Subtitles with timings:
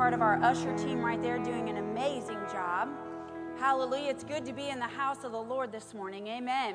[0.00, 2.88] part of our usher team right there doing an amazing job.
[3.58, 4.08] Hallelujah.
[4.08, 6.26] It's good to be in the house of the Lord this morning.
[6.26, 6.74] Amen.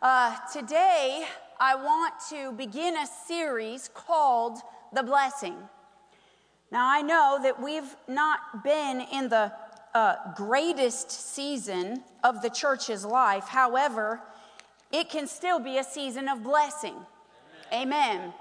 [0.00, 1.26] Uh, today,
[1.60, 4.56] I want to begin a series called
[4.94, 5.54] The Blessing.
[6.72, 9.52] Now, I know that we've not been in the
[9.92, 13.44] uh, greatest season of the church's life.
[13.48, 14.22] However,
[14.90, 16.94] it can still be a season of blessing.
[17.70, 18.16] Amen.
[18.16, 18.32] Amen.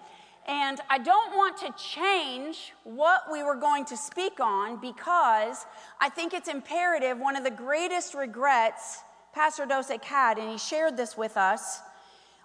[0.49, 5.67] And I don't want to change what we were going to speak on because
[6.01, 7.19] I think it's imperative.
[7.19, 11.81] One of the greatest regrets Pastor Dosick had, and he shared this with us,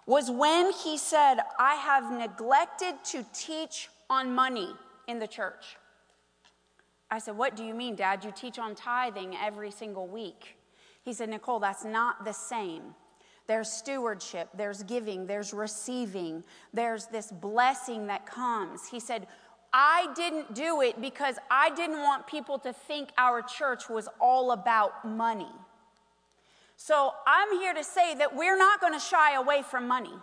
[0.07, 4.69] was when he said, I have neglected to teach on money
[5.09, 5.77] in the church.
[7.11, 8.23] I said, What do you mean, Dad?
[8.23, 10.57] You teach on tithing every single week.
[11.05, 12.95] He said, Nicole, that's not the same.
[13.47, 18.89] There's stewardship, there's giving, there's receiving, there's this blessing that comes.
[18.89, 19.27] He said,
[19.73, 24.53] I didn't do it because I didn't want people to think our church was all
[24.53, 25.51] about money.
[26.77, 30.15] So I'm here to say that we're not going to shy away from money.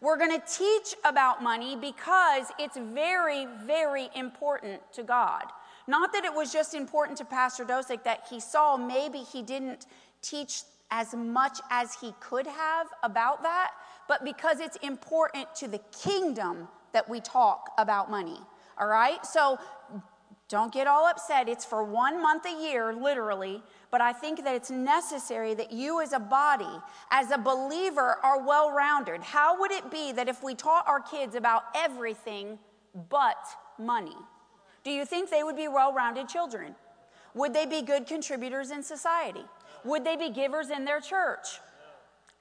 [0.00, 5.44] We're going to teach about money because it's very, very important to God.
[5.86, 9.86] Not that it was just important to Pastor Dosick that he saw maybe he didn't
[10.22, 13.72] teach as much as he could have about that,
[14.08, 18.38] but because it's important to the kingdom that we talk about money.
[18.78, 19.24] All right?
[19.24, 19.58] So
[20.48, 21.48] don't get all upset.
[21.48, 26.00] It's for one month a year, literally, but I think that it's necessary that you,
[26.00, 26.80] as a body,
[27.12, 29.22] as a believer, are well rounded.
[29.22, 32.58] How would it be that if we taught our kids about everything
[33.08, 33.38] but
[33.78, 34.16] money?
[34.82, 36.74] Do you think they would be well rounded children?
[37.34, 39.44] Would they be good contributors in society?
[39.84, 41.60] Would they be givers in their church?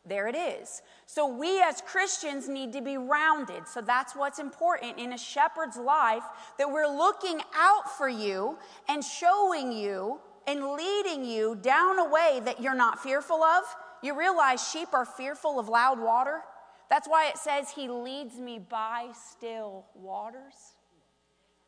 [0.05, 0.81] There it is.
[1.05, 3.67] So, we as Christians need to be rounded.
[3.67, 6.23] So, that's what's important in a shepherd's life
[6.57, 12.41] that we're looking out for you and showing you and leading you down a way
[12.45, 13.63] that you're not fearful of.
[14.01, 16.41] You realize sheep are fearful of loud water.
[16.89, 20.75] That's why it says, He leads me by still waters,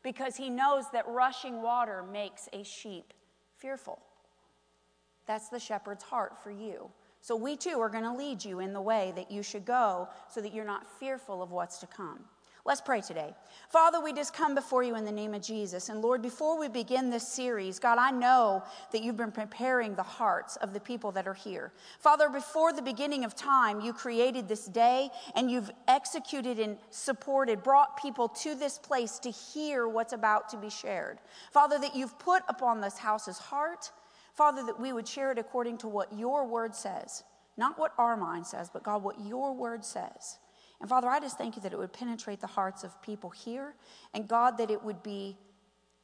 [0.02, 3.12] because He knows that rushing water makes a sheep
[3.58, 4.00] fearful.
[5.32, 6.90] That's the shepherd's heart for you.
[7.22, 10.10] So we too are going to lead you in the way that you should go
[10.28, 12.18] so that you're not fearful of what's to come.
[12.66, 13.32] Let's pray today.
[13.70, 15.88] Father, we just come before you in the name of Jesus.
[15.88, 20.02] And Lord, before we begin this series, God, I know that you've been preparing the
[20.02, 21.72] hearts of the people that are here.
[21.98, 27.62] Father, before the beginning of time, you created this day and you've executed and supported,
[27.62, 31.20] brought people to this place to hear what's about to be shared.
[31.52, 33.92] Father, that you've put upon this house's heart
[34.34, 37.22] Father, that we would share it according to what your word says,
[37.56, 40.38] not what our mind says, but God, what your word says.
[40.80, 43.74] And Father, I just thank you that it would penetrate the hearts of people here,
[44.14, 45.38] and God, that it would be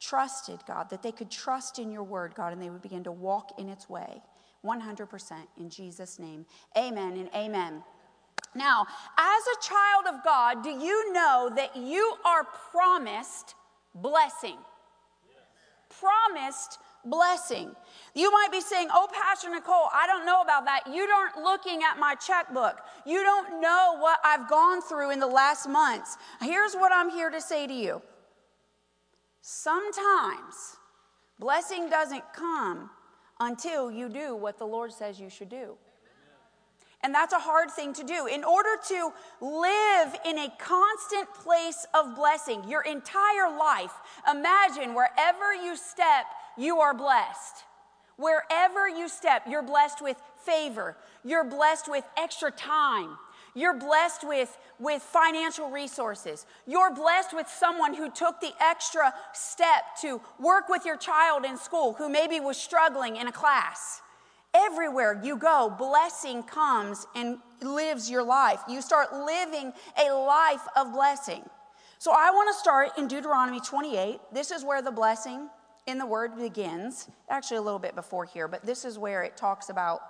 [0.00, 3.12] trusted, God, that they could trust in your word, God, and they would begin to
[3.12, 4.22] walk in its way
[4.64, 6.46] 100% in Jesus' name.
[6.76, 7.82] Amen and amen.
[8.54, 8.86] Now,
[9.18, 13.54] as a child of God, do you know that you are promised
[13.94, 14.56] blessing?
[15.28, 16.00] Yes.
[16.00, 17.74] Promised blessing.
[18.14, 20.82] You might be saying, Oh, Pastor Nicole, I don't know about that.
[20.92, 22.80] You aren't looking at my checkbook.
[23.06, 26.16] You don't know what I've gone through in the last months.
[26.40, 28.02] Here's what I'm here to say to you
[29.40, 30.76] sometimes
[31.38, 32.90] blessing doesn't come
[33.40, 35.76] until you do what the Lord says you should do.
[37.02, 38.26] And that's a hard thing to do.
[38.26, 43.92] In order to live in a constant place of blessing your entire life,
[44.30, 46.26] imagine wherever you step,
[46.56, 47.64] you are blessed.
[48.16, 50.96] Wherever you step, you're blessed with favor.
[51.24, 53.16] You're blessed with extra time.
[53.54, 56.46] You're blessed with, with financial resources.
[56.66, 61.56] You're blessed with someone who took the extra step to work with your child in
[61.56, 64.02] school who maybe was struggling in a class.
[64.54, 68.60] Everywhere you go, blessing comes and lives your life.
[68.68, 69.72] You start living
[70.02, 71.42] a life of blessing.
[71.98, 74.20] So I want to start in Deuteronomy 28.
[74.32, 75.48] This is where the blessing
[75.86, 79.36] in the word begins, actually a little bit before here, but this is where it
[79.36, 80.00] talks about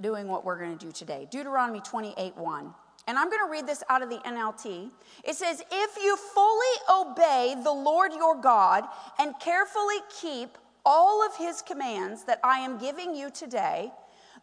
[0.00, 1.26] doing what we're going to do today.
[1.30, 2.74] Deuteronomy 28 1.
[3.08, 4.90] And I'm going to read this out of the NLT.
[5.24, 8.84] It says, If you fully obey the Lord your God
[9.18, 13.92] and carefully keep all of his commands that I am giving you today,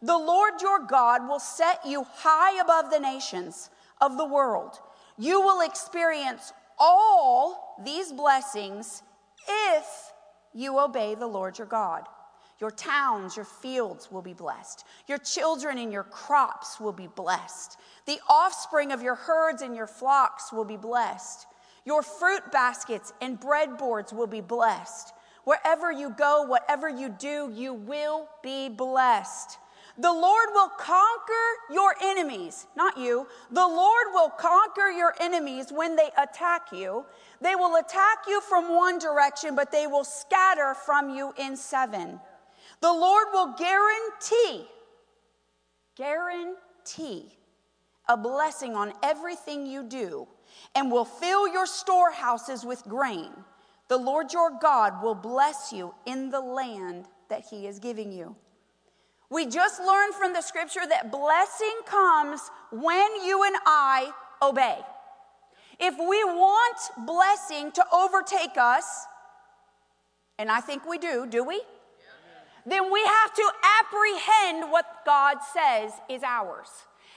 [0.00, 3.68] the Lord your God will set you high above the nations
[4.00, 4.78] of the world.
[5.18, 9.02] You will experience all these blessings
[9.48, 9.86] if
[10.54, 12.04] you obey the Lord your God.
[12.60, 14.84] Your towns, your fields will be blessed.
[15.08, 17.76] Your children and your crops will be blessed.
[18.06, 21.46] The offspring of your herds and your flocks will be blessed.
[21.84, 25.12] Your fruit baskets and bread boards will be blessed.
[25.46, 29.58] Wherever you go, whatever you do, you will be blessed.
[29.96, 33.28] The Lord will conquer your enemies, not you.
[33.52, 37.06] The Lord will conquer your enemies when they attack you.
[37.40, 42.18] They will attack you from one direction, but they will scatter from you in seven.
[42.80, 44.66] The Lord will guarantee,
[45.96, 47.38] guarantee
[48.08, 50.26] a blessing on everything you do
[50.74, 53.30] and will fill your storehouses with grain.
[53.88, 58.36] The Lord your God will bless you in the land that he is giving you.
[59.30, 62.40] We just learned from the scripture that blessing comes
[62.70, 64.12] when you and I
[64.42, 64.78] obey.
[65.78, 69.06] If we want blessing to overtake us,
[70.38, 71.62] and I think we do, do we?
[72.64, 73.50] Then we have to
[73.80, 76.68] apprehend what God says is ours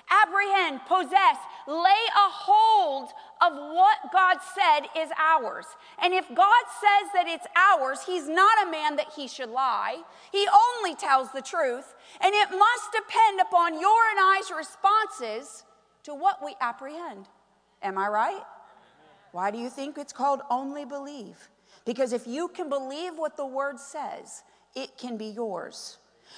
[0.09, 3.09] apprehend, possess, lay a hold
[3.41, 5.65] of what God said is ours.
[6.01, 9.97] And if God says that it's ours, He's not a man that He should lie.
[10.31, 10.47] He
[10.77, 11.93] only tells the truth.
[12.21, 15.63] And it must depend upon your and I's responses
[16.03, 17.27] to what we apprehend.
[17.81, 18.43] Am I right?
[19.31, 21.49] Why do you think it's called only believe?
[21.85, 24.43] Because if you can believe what the word says,
[24.75, 25.97] it can be yours.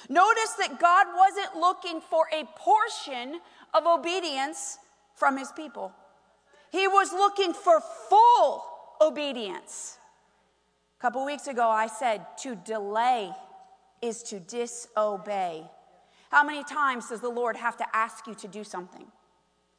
[0.10, 3.40] Notice that God wasn't looking for a portion
[3.74, 4.78] of obedience
[5.16, 5.92] from his people.
[6.72, 8.64] He was looking for full
[9.02, 9.98] obedience.
[11.00, 13.32] A couple weeks ago, I said to delay
[14.02, 15.64] is to disobey.
[16.30, 19.06] How many times does the Lord have to ask you to do something?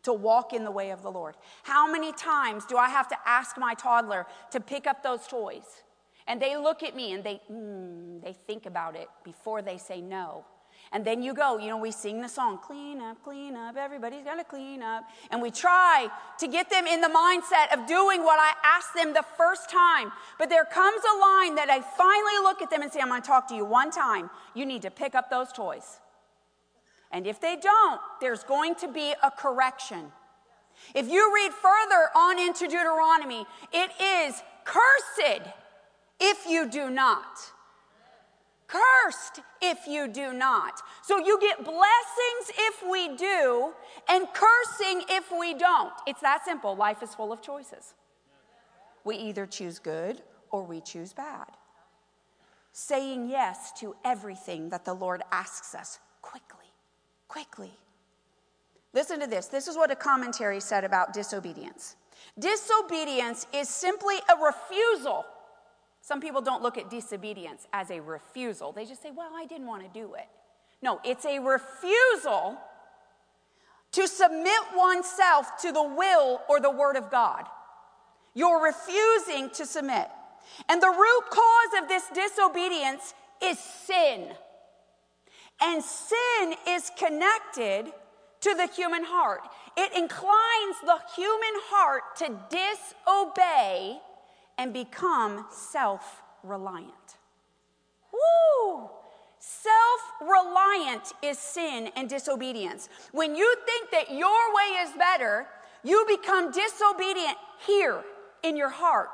[0.04, 1.36] To walk in the way of the Lord.
[1.62, 5.82] How many times do I have to ask my toddler to pick up those toys?
[6.26, 10.00] And they look at me and they, mm, they think about it before they say
[10.00, 10.44] no.
[10.92, 14.24] And then you go, you know, we sing the song, clean up, clean up, everybody's
[14.24, 15.04] got to clean up.
[15.30, 16.08] And we try
[16.38, 20.12] to get them in the mindset of doing what I asked them the first time.
[20.38, 23.22] But there comes a line that I finally look at them and say, I'm going
[23.22, 24.28] to talk to you one time.
[24.54, 25.98] You need to pick up those toys.
[27.10, 30.12] And if they don't, there's going to be a correction.
[30.94, 35.48] If you read further on into Deuteronomy, it is cursed
[36.20, 37.26] if you do not.
[38.72, 40.80] Cursed if you do not.
[41.02, 43.74] So you get blessings if we do,
[44.08, 45.92] and cursing if we don't.
[46.06, 46.74] It's that simple.
[46.74, 47.92] Life is full of choices.
[49.04, 51.48] We either choose good or we choose bad.
[52.72, 56.72] Saying yes to everything that the Lord asks us quickly,
[57.28, 57.72] quickly.
[58.94, 59.48] Listen to this.
[59.48, 61.96] This is what a commentary said about disobedience.
[62.38, 65.26] Disobedience is simply a refusal
[66.02, 68.72] some people don't look at disobedience as a refusal.
[68.72, 70.26] They just say, well, I didn't want to do it.
[70.82, 72.58] No, it's a refusal
[73.92, 77.44] to submit oneself to the will or the word of God.
[78.34, 80.08] You're refusing to submit.
[80.68, 84.26] And the root cause of this disobedience is sin.
[85.62, 87.92] And sin is connected
[88.40, 89.42] to the human heart.
[89.76, 94.00] It inclines the human heart to disobey
[94.62, 97.16] and become self reliant.
[98.12, 98.88] Woo!
[99.40, 102.88] Self reliant is sin and disobedience.
[103.10, 105.48] When you think that your way is better,
[105.82, 107.36] you become disobedient
[107.66, 108.04] here
[108.44, 109.08] in your heart.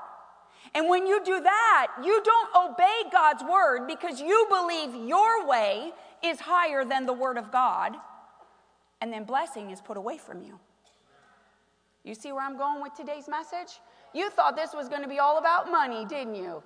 [0.75, 5.93] And when you do that, you don't obey God's word because you believe your way
[6.23, 7.95] is higher than the word of God.
[9.01, 10.59] And then blessing is put away from you.
[12.05, 13.81] You see where I'm going with today's message?
[14.15, 16.63] You thought this was going to be all about money, didn't you?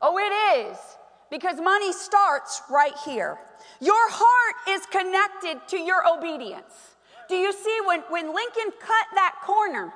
[0.00, 0.78] Oh, it is.
[1.30, 3.38] Because money starts right here.
[3.80, 6.96] Your heart is connected to your obedience.
[7.28, 9.92] Do you see when, when Lincoln cut that corner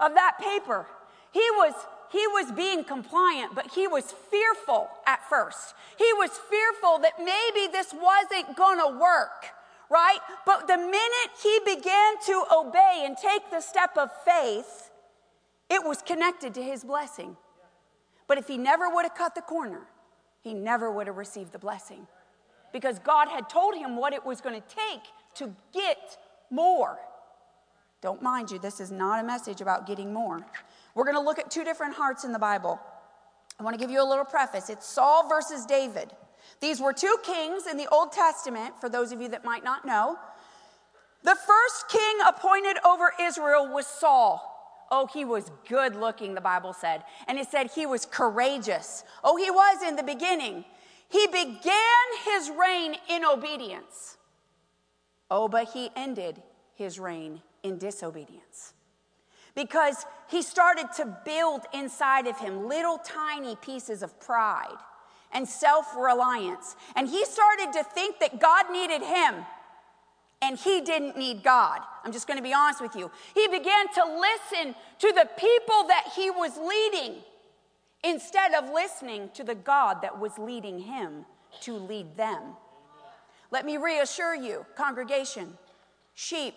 [0.00, 0.86] of that paper,
[1.32, 1.74] he was
[2.12, 5.74] he was being compliant, but he was fearful at first.
[5.96, 9.46] He was fearful that maybe this wasn't gonna work,
[9.88, 10.18] right?
[10.44, 14.90] But the minute he began to obey and take the step of faith,
[15.72, 17.36] it was connected to his blessing.
[18.28, 19.80] But if he never would have cut the corner,
[20.42, 22.06] he never would have received the blessing
[22.72, 25.02] because God had told him what it was going to take
[25.34, 26.18] to get
[26.50, 26.98] more.
[28.02, 30.44] Don't mind you, this is not a message about getting more.
[30.94, 32.78] We're going to look at two different hearts in the Bible.
[33.58, 34.68] I want to give you a little preface.
[34.68, 36.10] It's Saul versus David.
[36.60, 39.86] These were two kings in the Old Testament, for those of you that might not
[39.86, 40.18] know.
[41.22, 44.51] The first king appointed over Israel was Saul.
[44.94, 47.04] Oh, he was good looking, the Bible said.
[47.26, 49.04] And it said he was courageous.
[49.24, 50.66] Oh, he was in the beginning.
[51.08, 54.18] He began his reign in obedience.
[55.30, 56.42] Oh, but he ended
[56.74, 58.74] his reign in disobedience.
[59.54, 64.78] because he started to build inside of him little tiny pieces of pride
[65.32, 66.76] and self reliance.
[66.96, 69.44] And he started to think that God needed him
[70.42, 71.80] and he didn't need God.
[72.04, 73.10] I'm just going to be honest with you.
[73.34, 77.22] He began to listen to the people that he was leading
[78.04, 81.24] instead of listening to the God that was leading him
[81.60, 82.40] to lead them.
[83.52, 85.56] Let me reassure you, congregation,
[86.14, 86.56] sheep,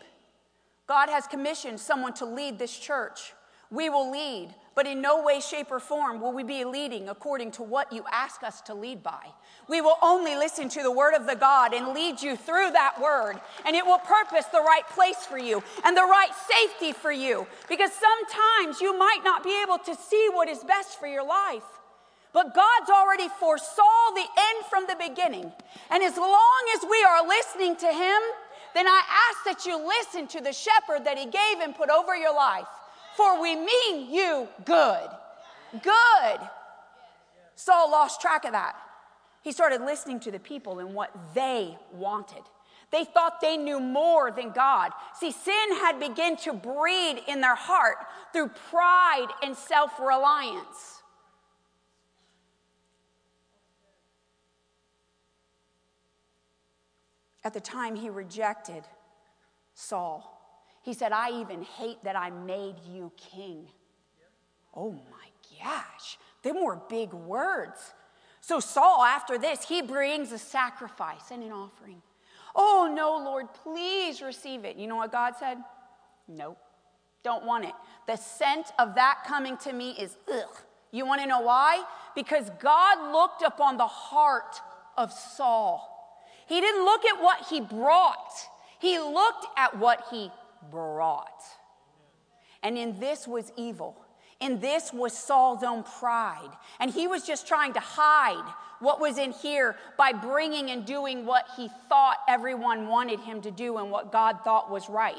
[0.88, 3.34] God has commissioned someone to lead this church.
[3.70, 7.52] We will lead, but in no way, shape, or form will we be leading according
[7.52, 9.26] to what you ask us to lead by.
[9.70, 13.02] We will only listen to the word of the God and lead you through that
[13.02, 17.12] word, and it will purpose the right place for you and the right safety for
[17.12, 17.48] you.
[17.70, 21.64] Because sometimes you might not be able to see what is best for your life.
[22.34, 25.54] But God's already foresaw the end from the beginning.
[25.90, 28.22] And as long as we are listening to Him,
[28.74, 32.14] then I ask that you listen to the shepherd that He gave and put over
[32.14, 32.68] your life.
[33.16, 35.10] For we mean you good.
[35.82, 36.40] Good.
[37.56, 38.76] Saul lost track of that.
[39.42, 42.42] He started listening to the people and what they wanted.
[42.92, 44.92] They thought they knew more than God.
[45.20, 47.98] See, sin had begun to breed in their heart
[48.34, 51.02] through pride and self reliance.
[57.44, 58.84] At the time, he rejected
[59.76, 60.35] Saul.
[60.86, 63.68] He said, I even hate that I made you king.
[64.74, 67.94] Oh my gosh, them were big words.
[68.40, 72.02] So, Saul, after this, he brings a sacrifice and an offering.
[72.56, 74.78] Oh, no, Lord, please receive it.
[74.78, 75.58] You know what God said?
[76.28, 76.60] Nope,
[77.24, 77.74] don't want it.
[78.08, 80.58] The scent of that coming to me is ugh.
[80.92, 81.84] You want to know why?
[82.16, 84.62] Because God looked upon the heart
[84.96, 85.96] of Saul
[86.48, 88.34] he didn't look at what he brought,
[88.80, 90.32] he looked at what he
[90.72, 91.42] brought.
[92.64, 93.96] And in this was evil.
[94.40, 96.52] In this was Saul's own pride.
[96.80, 101.26] And he was just trying to hide what was in here by bringing and doing
[101.26, 105.16] what he thought everyone wanted him to do and what God thought was right.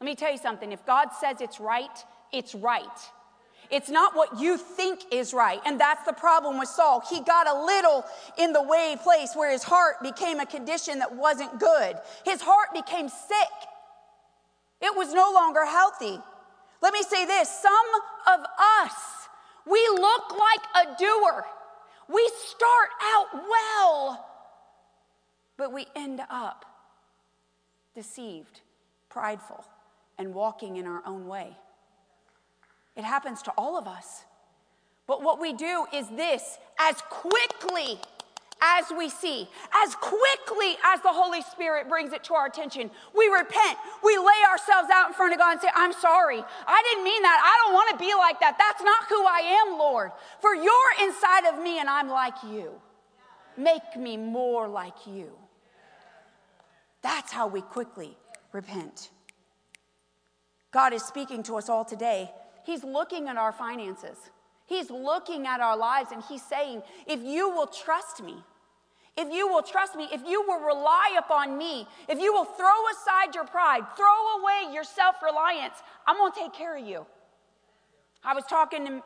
[0.00, 2.86] Let me tell you something if God says it's right, it's right.
[3.70, 5.58] It's not what you think is right.
[5.64, 7.02] And that's the problem with Saul.
[7.08, 8.04] He got a little
[8.36, 11.96] in the way place where his heart became a condition that wasn't good.
[12.26, 13.68] His heart became sick.
[14.82, 16.18] It was no longer healthy.
[16.82, 17.72] Let me say this some
[18.26, 18.40] of
[18.84, 18.94] us,
[19.64, 21.46] we look like a doer.
[22.08, 24.26] We start out well,
[25.56, 26.66] but we end up
[27.94, 28.60] deceived,
[29.08, 29.64] prideful,
[30.18, 31.56] and walking in our own way.
[32.96, 34.24] It happens to all of us.
[35.06, 37.98] But what we do is this as quickly
[38.62, 39.48] as we see,
[39.84, 43.78] as quickly as the Holy Spirit brings it to our attention, we repent.
[44.04, 46.42] We lay ourselves out in front of God and say, I'm sorry.
[46.66, 47.40] I didn't mean that.
[47.42, 48.56] I don't want to be like that.
[48.58, 50.12] That's not who I am, Lord.
[50.40, 52.70] For you're inside of me and I'm like you.
[53.56, 55.32] Make me more like you.
[57.02, 58.16] That's how we quickly
[58.52, 59.10] repent.
[60.70, 62.30] God is speaking to us all today
[62.64, 64.16] He's looking at our finances.
[64.66, 68.36] He's looking at our lives and he's saying, if you will trust me,
[69.16, 72.88] if you will trust me, if you will rely upon me, if you will throw
[72.92, 75.74] aside your pride, throw away your self reliance,
[76.06, 77.06] I'm going to take care of you.
[78.24, 79.02] I was talking to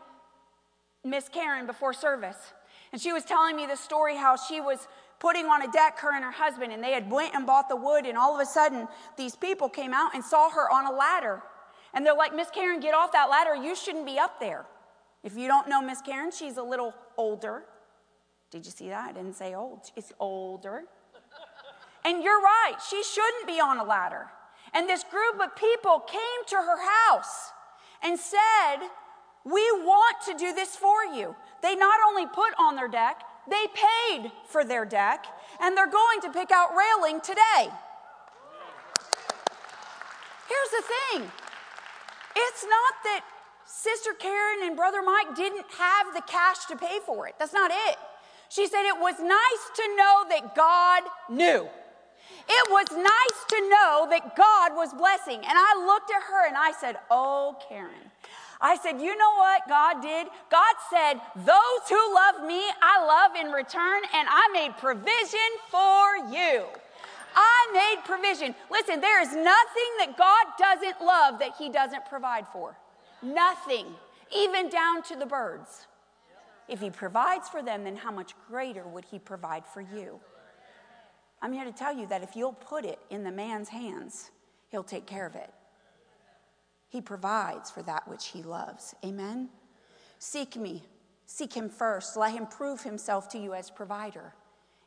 [1.04, 2.36] Miss Karen before service,
[2.92, 4.86] and she was telling me the story how she was
[5.18, 7.76] putting on a deck, her and her husband, and they had went and bought the
[7.76, 8.86] wood, and all of a sudden,
[9.16, 11.42] these people came out and saw her on a ladder
[11.96, 13.56] and they're like, Miss Karen, get off that ladder.
[13.56, 14.66] You shouldn't be up there.
[15.25, 17.64] If you don't know Miss Karen, she's a little older.
[18.50, 19.11] Did you see that?
[19.11, 19.81] I didn't say old.
[19.95, 20.85] She's older.
[22.05, 24.26] And you're right, she shouldn't be on a ladder.
[24.73, 26.76] And this group of people came to her
[27.11, 27.50] house
[28.03, 28.88] and said,
[29.45, 31.35] We want to do this for you.
[31.62, 35.26] They not only put on their deck, they paid for their deck,
[35.61, 37.71] and they're going to pick out railing today.
[40.49, 41.31] Here's the thing
[42.37, 43.25] it's not that
[43.65, 47.35] Sister Karen and Brother Mike didn't have the cash to pay for it.
[47.38, 47.97] That's not it.
[48.49, 51.69] She said it was nice to know that God knew.
[52.49, 55.38] It was nice to know that God was blessing.
[55.38, 58.11] And I looked at her and I said, Oh, Karen.
[58.61, 60.29] I said, You know what God did?
[60.50, 66.33] God said, Those who love me, I love in return, and I made provision for
[66.33, 66.65] you.
[67.35, 68.55] I made provision.
[68.71, 72.76] Listen, there is nothing that God doesn't love that He doesn't provide for.
[73.23, 73.87] Nothing,
[74.35, 75.87] even down to the birds.
[76.68, 80.20] If He provides for them, then how much greater would He provide for you?
[81.42, 84.30] I'm here to tell you that if you'll put it in the man's hands,
[84.68, 85.50] He'll take care of it.
[86.88, 88.94] He provides for that which he loves.
[89.04, 89.49] Amen?
[90.18, 90.82] Seek me.
[91.26, 92.16] Seek him first.
[92.16, 94.35] Let him prove himself to you as provider.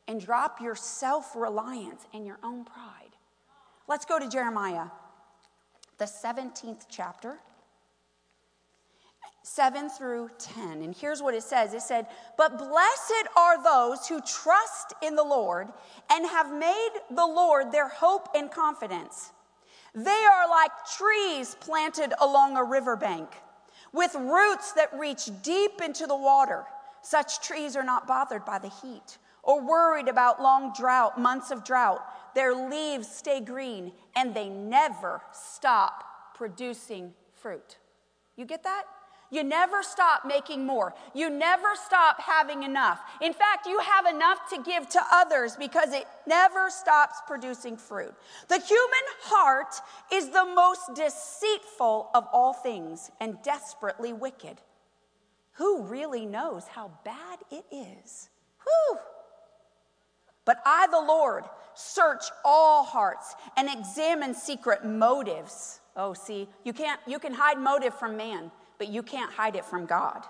[0.07, 3.15] And drop your self reliance and your own pride.
[3.87, 4.87] Let's go to Jeremiah,
[5.97, 7.39] the 17th chapter.
[9.43, 10.81] 7 through 10.
[10.81, 15.23] And here's what it says it said, But blessed are those who trust in the
[15.23, 15.69] Lord
[16.11, 19.31] and have made the Lord their hope and confidence.
[19.95, 23.29] They are like trees planted along a riverbank
[23.91, 26.65] with roots that reach deep into the water.
[27.01, 31.63] Such trees are not bothered by the heat or worried about long drought, months of
[31.63, 32.03] drought.
[32.35, 36.03] Their leaves stay green and they never stop
[36.35, 37.77] producing fruit.
[38.35, 38.83] You get that?
[39.31, 40.93] You never stop making more.
[41.13, 42.99] You never stop having enough.
[43.21, 48.13] In fact, you have enough to give to others because it never stops producing fruit.
[48.47, 49.75] The human heart
[50.11, 54.61] is the most deceitful of all things and desperately wicked.
[55.53, 58.29] Who really knows how bad it is?
[58.63, 58.97] Whew.
[60.45, 61.43] But I, the Lord,
[61.75, 65.81] search all hearts and examine secret motives.
[65.95, 69.65] Oh, see, you can't you can hide motive from man but you can't hide it
[69.65, 70.25] from God.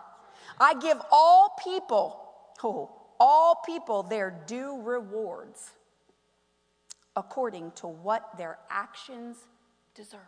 [0.59, 2.19] I give all people,
[2.63, 5.71] oh, all people their due rewards
[7.15, 9.37] according to what their actions
[9.93, 10.19] deserve.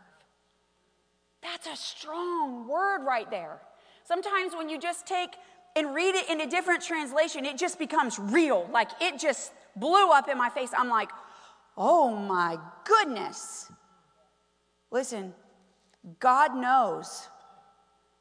[1.42, 3.60] That's a strong word right there.
[4.04, 5.32] Sometimes when you just take
[5.76, 8.70] and read it in a different translation, it just becomes real.
[8.72, 10.72] Like it just blew up in my face.
[10.78, 11.10] I'm like,
[11.78, 13.72] oh my goodness.
[14.92, 15.34] Listen,
[16.20, 17.28] God knows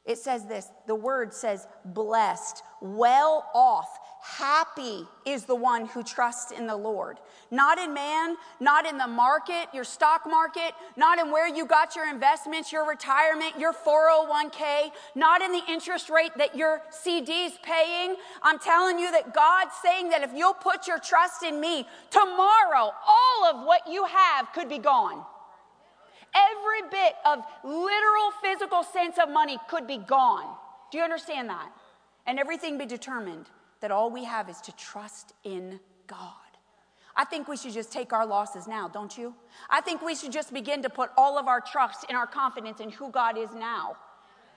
[0.05, 3.87] it says this the word says, blessed, well off,
[4.21, 7.19] happy is the one who trusts in the Lord.
[7.51, 11.95] Not in man, not in the market, your stock market, not in where you got
[11.95, 18.15] your investments, your retirement, your 401k, not in the interest rate that your CD's paying.
[18.41, 22.91] I'm telling you that God's saying that if you'll put your trust in me, tomorrow
[23.07, 25.23] all of what you have could be gone.
[26.33, 30.55] Every bit of literal physical sense of money could be gone.
[30.91, 31.71] Do you understand that?
[32.25, 33.47] And everything be determined
[33.81, 36.33] that all we have is to trust in God.
[37.15, 39.33] I think we should just take our losses now, don't you?
[39.69, 42.79] I think we should just begin to put all of our trust and our confidence
[42.79, 43.97] in who God is now.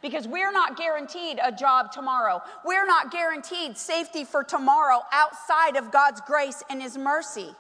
[0.02, 2.42] Because we're not guaranteed a job tomorrow.
[2.64, 7.54] We're not guaranteed safety for tomorrow outside of God's grace and His mercy.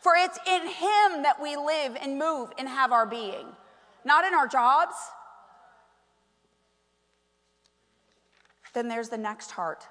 [0.00, 3.46] For it's in Him that we live and move and have our being,
[4.04, 4.94] not in our jobs.
[8.74, 9.86] Then there's the next heart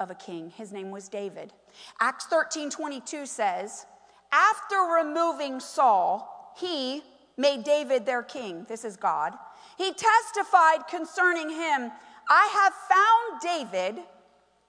[0.00, 0.50] of a king.
[0.50, 1.52] His name was David.
[2.00, 3.86] Acts 13 22 says,
[4.32, 7.02] After removing Saul, he
[7.36, 8.66] made David their king.
[8.68, 9.34] This is God.
[9.78, 11.92] He testified concerning him,
[12.28, 14.02] I have found David,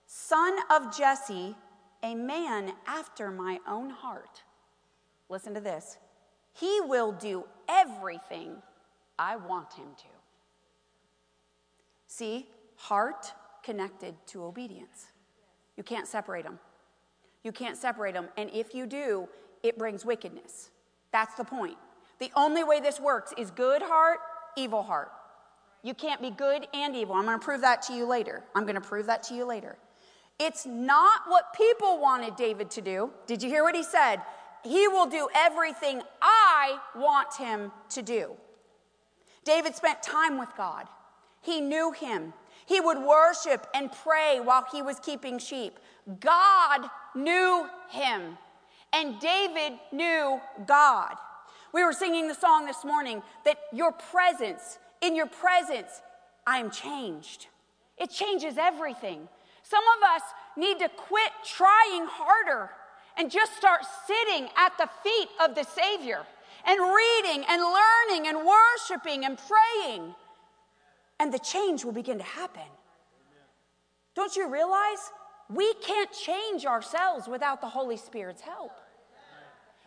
[0.05, 1.55] son of Jesse,
[2.03, 4.43] a man after my own heart
[5.29, 5.97] Listen to this.
[6.53, 8.55] He will do everything
[9.19, 10.03] I want him to.
[12.07, 15.07] See, heart connected to obedience.
[15.75, 16.59] You can't separate them.
[17.43, 18.27] You can't separate them.
[18.37, 19.27] And if you do,
[19.63, 20.69] it brings wickedness.
[21.11, 21.77] That's the point.
[22.19, 24.19] The only way this works is good heart,
[24.55, 25.11] evil heart.
[25.83, 27.15] You can't be good and evil.
[27.15, 28.43] I'm going to prove that to you later.
[28.55, 29.77] I'm going to prove that to you later.
[30.39, 33.11] It's not what people wanted David to do.
[33.25, 34.21] Did you hear what he said?
[34.67, 38.32] He will do everything I want him to do.
[39.43, 40.88] David spent time with God.
[41.41, 42.34] He knew him.
[42.65, 45.80] He would worship and pray while he was keeping sheep.
[46.19, 48.38] God knew him,
[48.91, 51.15] and David knew God.
[51.73, 56.01] We were singing the song this morning that your presence, in your presence,
[56.45, 57.47] I am changed.
[57.97, 59.27] It changes everything.
[59.63, 60.21] Some of us
[60.58, 62.69] need to quit trying harder
[63.17, 66.21] and just start sitting at the feet of the Savior
[66.65, 70.13] and reading and learning and worshiping and praying.
[71.19, 72.62] And the change will begin to happen.
[74.15, 75.12] Don't you realize
[75.49, 78.71] we can't change ourselves without the Holy Spirit's help?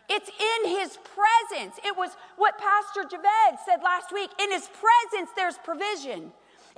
[0.09, 1.79] It's in His presence.
[1.85, 4.29] It was what Pastor Javed said last week.
[4.41, 6.31] In His presence, there's provision.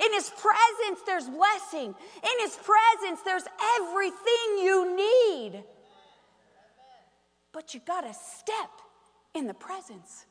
[0.03, 1.95] In His presence, there's blessing.
[2.23, 3.45] In His presence, there's
[3.79, 5.63] everything you need
[7.53, 8.71] but you got to step
[9.33, 10.25] in the presence.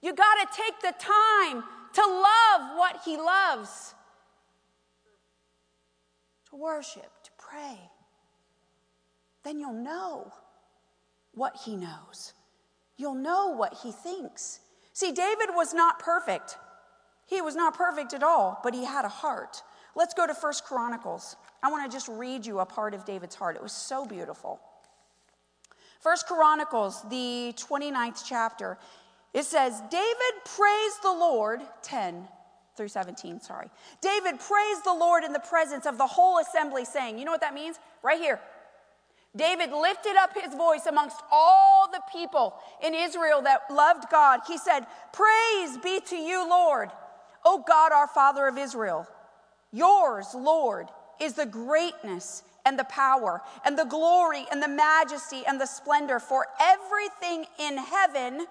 [0.00, 3.94] You got to take the time to love what He loves,
[6.50, 7.78] to worship, to pray.
[9.42, 10.32] Then you'll know
[11.34, 12.34] what He knows.
[12.96, 14.60] You'll know what He thinks.
[14.92, 16.58] See, David was not perfect.
[17.26, 19.62] He was not perfect at all, but he had a heart.
[19.94, 21.36] Let's go to First Chronicles.
[21.62, 23.54] I want to just read you a part of David's heart.
[23.54, 24.60] It was so beautiful.
[26.00, 28.78] First Chronicles, the 29th chapter,
[29.34, 32.26] it says, David praised the Lord, 10
[32.76, 33.68] through 17, sorry.
[34.00, 37.40] David praised the Lord in the presence of the whole assembly, saying, You know what
[37.40, 37.78] that means?
[38.02, 38.40] Right here.
[39.36, 44.40] David lifted up his voice amongst all the people in Israel that loved God.
[44.46, 46.90] He said, Praise be to you, Lord,
[47.44, 49.06] O God, our Father of Israel.
[49.72, 50.88] Yours, Lord,
[51.20, 56.18] is the greatness and the power and the glory and the majesty and the splendor
[56.18, 58.46] for everything in heaven.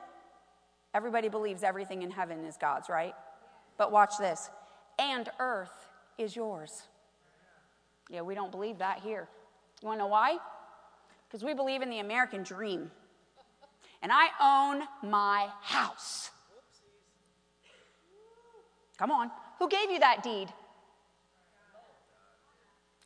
[0.93, 3.13] Everybody believes everything in heaven is God's, right?
[3.77, 4.49] But watch this
[4.99, 6.83] and earth is yours.
[8.09, 9.27] Yeah, we don't believe that here.
[9.81, 10.37] You wanna know why?
[11.27, 12.89] Because we believe in the American dream.
[14.01, 16.31] And I own my house.
[18.97, 19.29] Come on.
[19.59, 20.47] Who gave you that deed?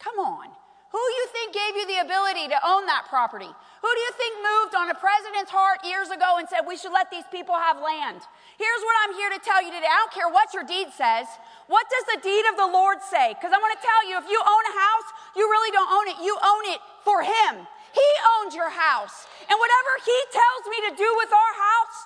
[0.02, 0.50] Come on.
[0.92, 3.48] Who do you think gave you the ability to own that property?
[3.48, 6.92] Who do you think moved on a president's heart years ago and said we should
[6.92, 8.20] let these people have land?
[8.60, 9.88] Here's what I'm here to tell you today.
[9.88, 11.32] I don't care what your deed says.
[11.72, 13.32] What does the deed of the Lord say?
[13.32, 15.08] Because I'm going to tell you if you own a house,
[15.40, 16.18] you really don't own it.
[16.20, 17.64] You own it for Him.
[17.96, 19.32] He owns your house.
[19.48, 21.98] And whatever He tells me to do with our house,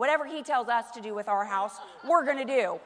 [0.00, 2.80] whatever He tells us to do with our house, we're going to do.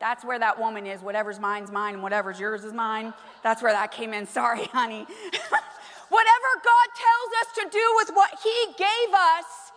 [0.00, 1.00] That's where that woman is.
[1.00, 3.14] Whatever's mine's mine, and whatever's yours is mine.
[3.42, 4.26] That's where that came in.
[4.38, 5.06] Sorry, honey.
[6.08, 9.72] Whatever God tells us to do with what He gave us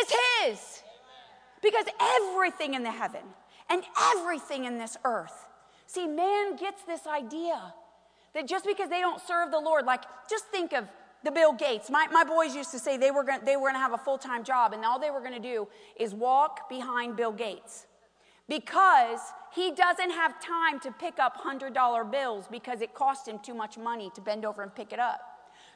[0.00, 0.82] is His.
[1.62, 3.22] Because everything in the heaven
[3.68, 3.82] and
[4.14, 5.46] everything in this earth,
[5.86, 7.74] see, man gets this idea
[8.34, 10.86] that just because they don't serve the Lord, like just think of
[11.24, 11.90] the Bill Gates.
[11.90, 14.72] My, my boys used to say they were going to have a full time job,
[14.72, 15.66] and all they were going to do
[15.98, 17.86] is walk behind Bill Gates
[18.48, 19.20] because
[19.56, 23.78] he doesn't have time to pick up $100 bills because it cost him too much
[23.78, 25.20] money to bend over and pick it up.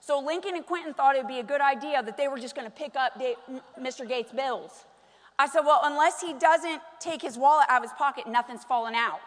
[0.00, 2.54] So Lincoln and Quentin thought it would be a good idea that they were just
[2.54, 3.18] going to pick up
[3.80, 4.06] Mr.
[4.06, 4.84] Gates' bills.
[5.38, 8.94] I said, Well, unless he doesn't take his wallet out of his pocket, nothing's falling
[8.94, 9.20] out.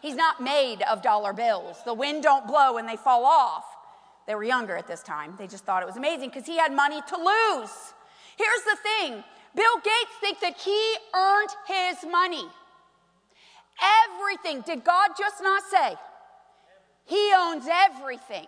[0.00, 1.76] He's not made of dollar bills.
[1.84, 3.64] The wind don't blow and they fall off.
[4.26, 5.34] They were younger at this time.
[5.38, 7.94] They just thought it was amazing because he had money to lose.
[8.36, 12.46] Here's the thing Bill Gates thinks that he earned his money.
[14.04, 14.62] Everything.
[14.62, 15.94] Did God just not say?
[17.04, 18.46] He owns everything.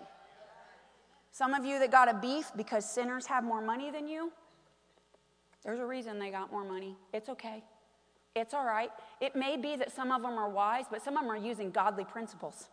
[1.33, 4.33] Some of you that got a beef because sinners have more money than you,
[5.65, 6.97] there's a reason they got more money.
[7.13, 7.63] It's okay.
[8.35, 8.91] It's all right.
[9.21, 11.71] It may be that some of them are wise, but some of them are using
[11.71, 12.69] godly principles.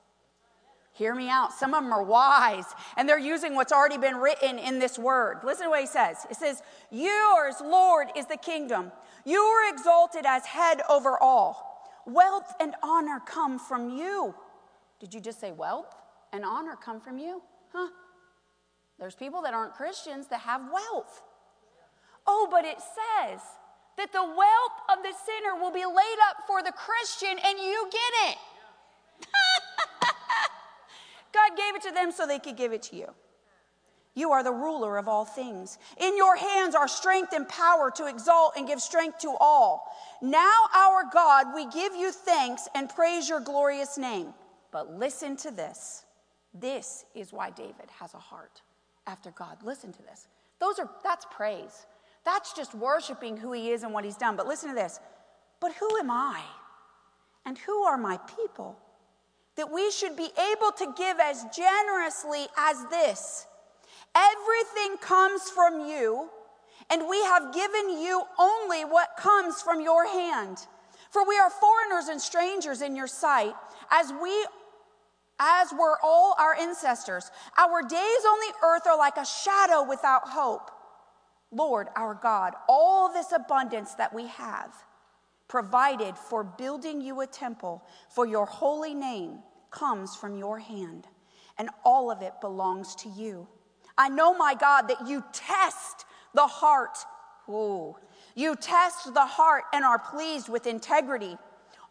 [0.93, 1.53] Hear me out.
[1.53, 2.65] Some of them are wise
[2.95, 5.39] and they're using what's already been written in this word.
[5.43, 6.25] Listen to what he says.
[6.29, 8.91] It says, Yours, Lord, is the kingdom.
[9.23, 11.66] You are exalted as head over all.
[12.07, 14.33] Wealth and honor come from you.
[15.01, 15.93] Did you just say wealth
[16.31, 17.41] and honor come from you?
[17.73, 17.89] Huh?
[18.97, 21.21] There's people that aren't Christians that have wealth.
[22.25, 23.41] Oh, but it says
[23.97, 27.89] that the wealth of the sinner will be laid up for the Christian and you
[27.91, 28.37] get it.
[31.33, 33.13] God gave it to them so they could give it to you.
[34.17, 35.77] You are the ruler of all things.
[35.97, 39.95] In your hands are strength and power to exalt and give strength to all.
[40.23, 44.33] Now, our God, we give you thanks and praise your glorious name.
[44.71, 46.03] But listen to this.
[46.51, 48.63] This is why David has a heart
[49.05, 49.57] after God.
[49.61, 50.27] Listen to this.
[50.59, 51.85] Those are that's praise.
[52.25, 54.35] That's just worshiping who he is and what he's done.
[54.35, 54.99] But listen to this.
[55.59, 56.41] But who am I?
[57.45, 58.79] And who are my people?
[59.57, 63.46] That we should be able to give as generously as this.
[64.17, 66.29] Everything comes from you,
[66.89, 70.65] and we have given you only what comes from your hand.
[71.11, 73.53] For we are foreigners and strangers in your sight,
[73.91, 74.47] as we
[75.39, 77.29] as were all our ancestors.
[77.57, 80.71] Our days on the earth are like a shadow without hope.
[81.51, 84.73] Lord, our God, all this abundance that we have
[85.47, 91.07] provided for building you a temple for your holy name comes from your hand,
[91.57, 93.47] and all of it belongs to you.
[93.97, 96.97] I know, my God, that you test the heart.
[97.49, 97.95] Ooh.
[98.35, 101.37] You test the heart and are pleased with integrity.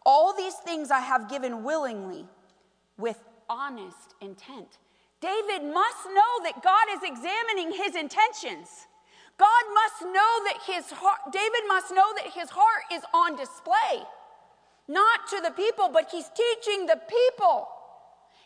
[0.05, 2.25] All these things I have given willingly
[2.97, 4.77] with honest intent.
[5.19, 8.87] David must know that God is examining his intentions.
[9.37, 14.05] God must know that his heart, David must know that his heart is on display.
[14.87, 17.67] Not to the people, but he's teaching the people.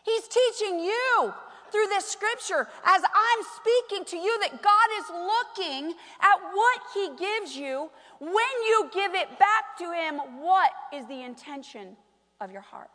[0.04, 1.32] He's teaching you
[1.72, 7.08] through this scripture as I'm speaking to you that God is looking at what He
[7.18, 7.90] gives you.
[8.20, 11.96] When you give it back to Him, what is the intention
[12.40, 12.90] of your heart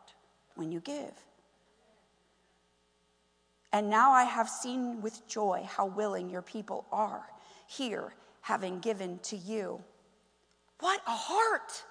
[0.55, 1.11] when you give?
[3.73, 7.25] And now I have seen with joy how willing your people are
[7.67, 9.81] here, having given to you.
[10.79, 11.83] What a heart!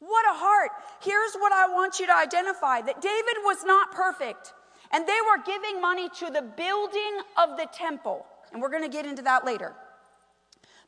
[0.00, 0.70] What a heart.
[1.02, 4.54] Here's what I want you to identify that David was not perfect,
[4.92, 8.26] and they were giving money to the building of the temple.
[8.52, 9.74] And we're going to get into that later.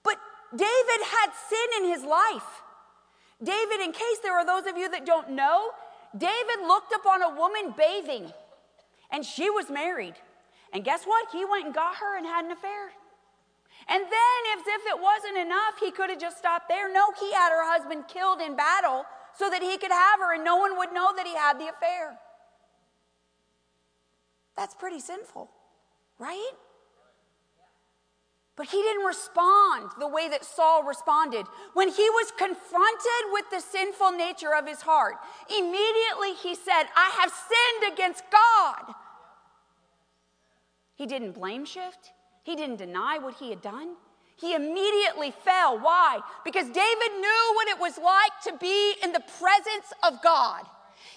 [0.03, 0.17] But
[0.51, 2.63] David had sin in his life.
[3.43, 5.71] David, in case there are those of you that don't know,
[6.17, 8.33] David looked upon a woman bathing,
[9.11, 10.15] and she was married.
[10.73, 11.29] And guess what?
[11.33, 12.93] He went and got her and had an affair.
[13.89, 16.93] And then, as if it wasn't enough, he could have just stopped there.
[16.93, 19.05] No, he had her husband killed in battle
[19.37, 21.69] so that he could have her and no one would know that he had the
[21.69, 22.19] affair.
[24.61, 25.51] That's pretty sinful,
[26.19, 26.53] right?
[28.57, 31.47] But he didn't respond the way that Saul responded.
[31.73, 35.15] When he was confronted with the sinful nature of his heart,
[35.49, 38.95] immediately he said, I have sinned against God.
[40.95, 43.95] He didn't blame shift, he didn't deny what he had done.
[44.37, 45.79] He immediately fell.
[45.79, 46.21] Why?
[46.45, 50.67] Because David knew what it was like to be in the presence of God.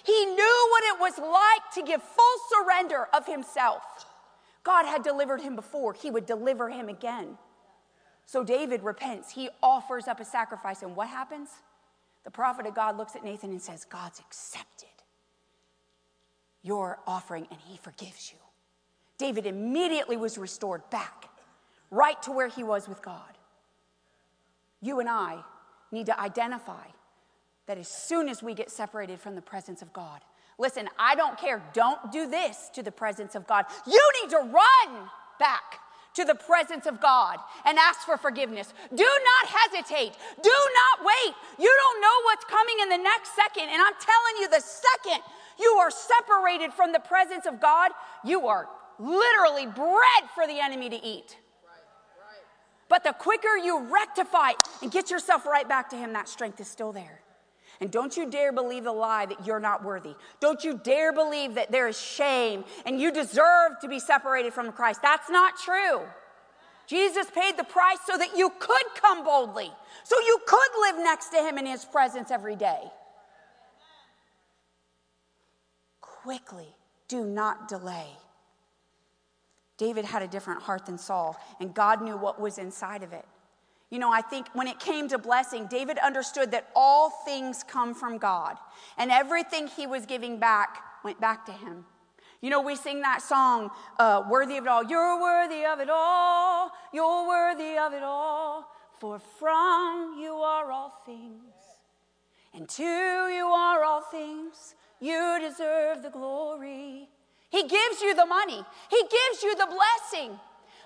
[0.04, 3.82] He knew what it was like to give full surrender of himself.
[4.62, 7.38] God had delivered him before, he would deliver him again.
[8.26, 9.32] So David repents.
[9.32, 10.82] He offers up a sacrifice.
[10.82, 11.50] And what happens?
[12.24, 14.88] The prophet of God looks at Nathan and says, God's accepted
[16.62, 18.38] your offering and he forgives you.
[19.18, 21.28] David immediately was restored back,
[21.90, 23.38] right to where he was with God.
[24.80, 25.44] You and I
[25.92, 26.86] need to identify
[27.66, 30.20] that as soon as we get separated from the presence of God,
[30.58, 33.66] listen, I don't care, don't do this to the presence of God.
[33.86, 35.80] You need to run back
[36.14, 38.72] to the presence of God and ask for forgiveness.
[38.94, 40.12] Do not hesitate.
[40.42, 41.34] Do not wait.
[41.58, 43.64] You don't know what's coming in the next second.
[43.64, 45.22] And I'm telling you, the second
[45.58, 47.90] you are separated from the presence of God,
[48.24, 51.36] you are literally bread for the enemy to eat.
[52.88, 56.68] But the quicker you rectify and get yourself right back to Him, that strength is
[56.68, 57.23] still there.
[57.80, 60.14] And don't you dare believe the lie that you're not worthy.
[60.40, 64.72] Don't you dare believe that there is shame and you deserve to be separated from
[64.72, 65.02] Christ.
[65.02, 66.00] That's not true.
[66.86, 69.70] Jesus paid the price so that you could come boldly,
[70.02, 72.82] so you could live next to Him in His presence every day.
[76.00, 76.74] Quickly,
[77.08, 78.08] do not delay.
[79.76, 83.24] David had a different heart than Saul, and God knew what was inside of it.
[83.94, 87.94] You know, I think when it came to blessing, David understood that all things come
[87.94, 88.56] from God,
[88.98, 91.84] and everything he was giving back went back to him.
[92.40, 94.82] You know, we sing that song, uh, Worthy of It All.
[94.82, 96.72] You're worthy of it all.
[96.92, 98.68] You're worthy of it all.
[98.98, 101.54] For from you are all things,
[102.52, 104.74] and to you are all things.
[104.98, 107.08] You deserve the glory.
[107.48, 110.40] He gives you the money, He gives you the blessing.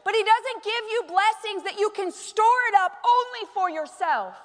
[0.09, 4.37] But He doesn't give you blessings that you can store it up only for yourself.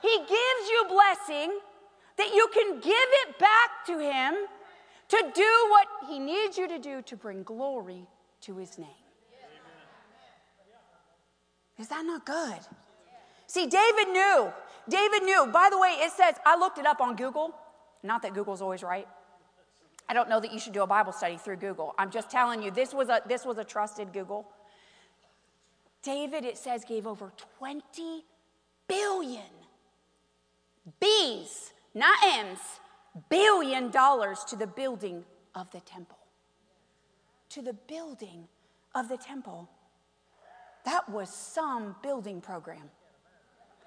[0.00, 1.58] He gives you blessing
[2.16, 2.94] that you can give
[3.26, 4.32] it back to Him
[5.08, 8.06] to do what He needs you to do to bring glory
[8.40, 8.88] to His name.
[11.78, 12.60] Is that not good?
[13.46, 14.50] See, David knew.
[14.88, 15.46] David knew.
[15.52, 17.54] By the way, it says, I looked it up on Google.
[18.02, 19.06] Not that Google's always right.
[20.08, 21.94] I don't know that you should do a Bible study through Google.
[21.98, 24.46] I'm just telling you, this was a, this was a trusted Google.
[26.02, 28.24] David, it says, gave over 20
[28.88, 29.42] billion
[31.00, 32.58] B's, not M's,
[33.28, 36.18] billion dollars to the building of the temple.
[37.50, 38.48] To the building
[38.94, 39.68] of the temple.
[40.84, 42.90] That was some building program.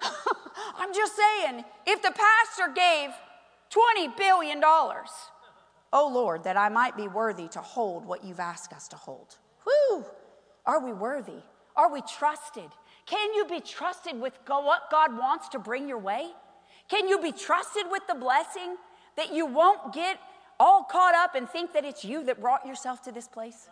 [0.76, 3.10] I'm just saying, if the pastor gave
[3.70, 5.04] $20 billion, Oh
[5.92, 9.36] oh Lord, that I might be worthy to hold what you've asked us to hold.
[9.66, 10.04] Whoo!
[10.64, 11.42] Are we worthy?
[11.76, 12.70] Are we trusted?
[13.06, 16.30] Can you be trusted with what God wants to bring your way?
[16.88, 18.76] Can you be trusted with the blessing
[19.16, 20.18] that you won't get
[20.58, 23.68] all caught up and think that it's you that brought yourself to this place,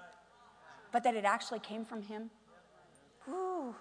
[0.93, 2.31] but that it actually came from Him?
[3.25, 3.75] Whew.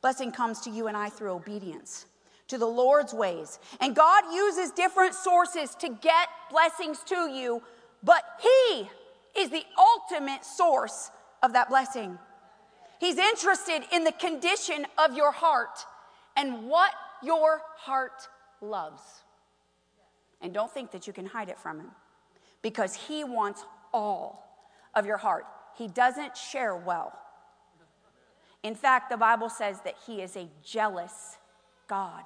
[0.00, 2.06] Blessing comes to you and I through obedience
[2.48, 3.58] to the Lord's ways.
[3.80, 7.62] And God uses different sources to get blessings to you
[8.02, 8.88] but He
[9.36, 11.10] is the ultimate source
[11.42, 12.18] of that blessing.
[12.98, 15.84] He's interested in the condition of your heart
[16.36, 18.28] and what your heart
[18.60, 19.02] loves.
[20.40, 21.90] And don't think that you can hide it from Him
[22.62, 24.48] because He wants all
[24.94, 25.46] of your heart.
[25.76, 27.16] he doesn't share well.
[28.62, 31.38] In fact, the Bible says that he is a jealous
[31.86, 32.24] God.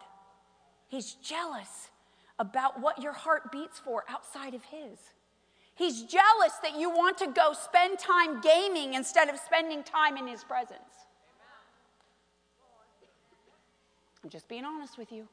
[0.89, 1.91] He's jealous
[2.39, 4.99] about what your heart beats for outside of his.
[5.75, 10.27] He's jealous that you want to go spend time gaming instead of spending time in
[10.27, 10.79] his presence.
[14.23, 15.27] I'm just being honest with you.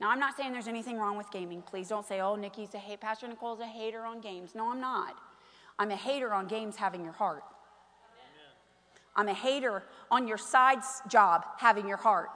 [0.00, 1.62] Now, I'm not saying there's anything wrong with gaming.
[1.62, 4.54] Please don't say, oh, Nikki's a hate, Pastor Nicole's a hater on games.
[4.54, 5.16] No, I'm not.
[5.78, 7.44] I'm a hater on games having your heart.
[9.14, 12.30] I'm a hater on your side job having your heart.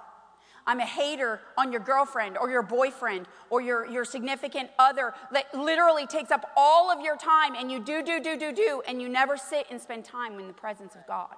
[0.66, 5.54] I'm a hater on your girlfriend or your boyfriend or your, your significant other that
[5.54, 9.00] literally takes up all of your time and you do, do, do, do, do, and
[9.00, 11.36] you never sit and spend time in the presence of God.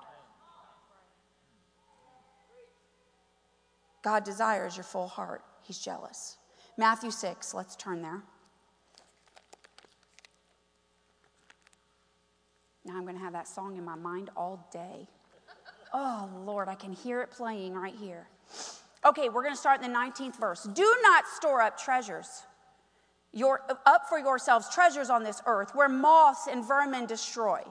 [4.03, 5.43] God desires your full heart.
[5.63, 6.39] He's jealous.
[6.79, 8.23] Matthew 6, let's turn there.
[12.87, 15.09] Now I'm going to have that song in my mind all day.
[15.93, 18.29] Oh, Lord, I can hear it playing right here.
[19.07, 20.65] Okay, we're going to start in the 19th verse.
[20.75, 22.43] Do not store up treasures.
[23.33, 27.63] Your, up for yourselves treasures on this earth where moths and vermin destroy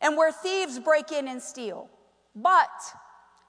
[0.00, 1.90] and where thieves break in and steal.
[2.34, 2.70] But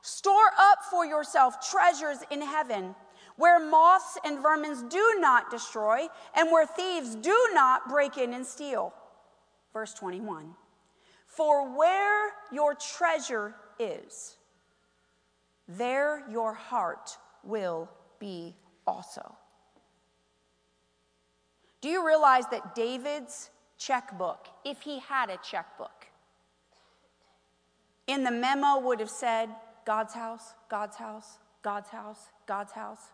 [0.01, 2.95] store up for yourself treasures in heaven
[3.37, 8.45] where moths and vermins do not destroy and where thieves do not break in and
[8.45, 8.93] steal.
[9.71, 10.55] Verse 21
[11.25, 14.35] For where your treasure is,
[15.69, 18.55] there your heart will be
[18.87, 19.35] also.
[21.81, 26.07] Do you realize that David's checkbook, if he had a checkbook,
[28.07, 29.49] in the memo would have said,
[29.85, 33.11] God's house, God's house, God's house, God's house?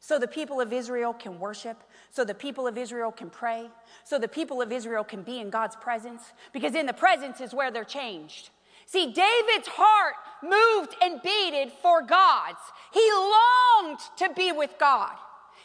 [0.00, 3.70] So the people of Israel can worship, so the people of Israel can pray,
[4.04, 6.22] so the people of Israel can be in God's presence,
[6.52, 8.50] because in the presence is where they're changed.
[8.86, 12.60] See, David's heart moved and beated for God's.
[12.92, 15.12] He longed to be with God.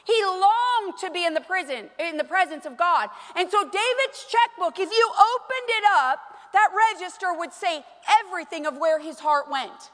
[0.03, 3.09] He longed to be in the prison, in the presence of God.
[3.35, 6.19] And so David's checkbook, if you opened it up,
[6.53, 7.85] that register would say
[8.25, 9.91] everything of where his heart went.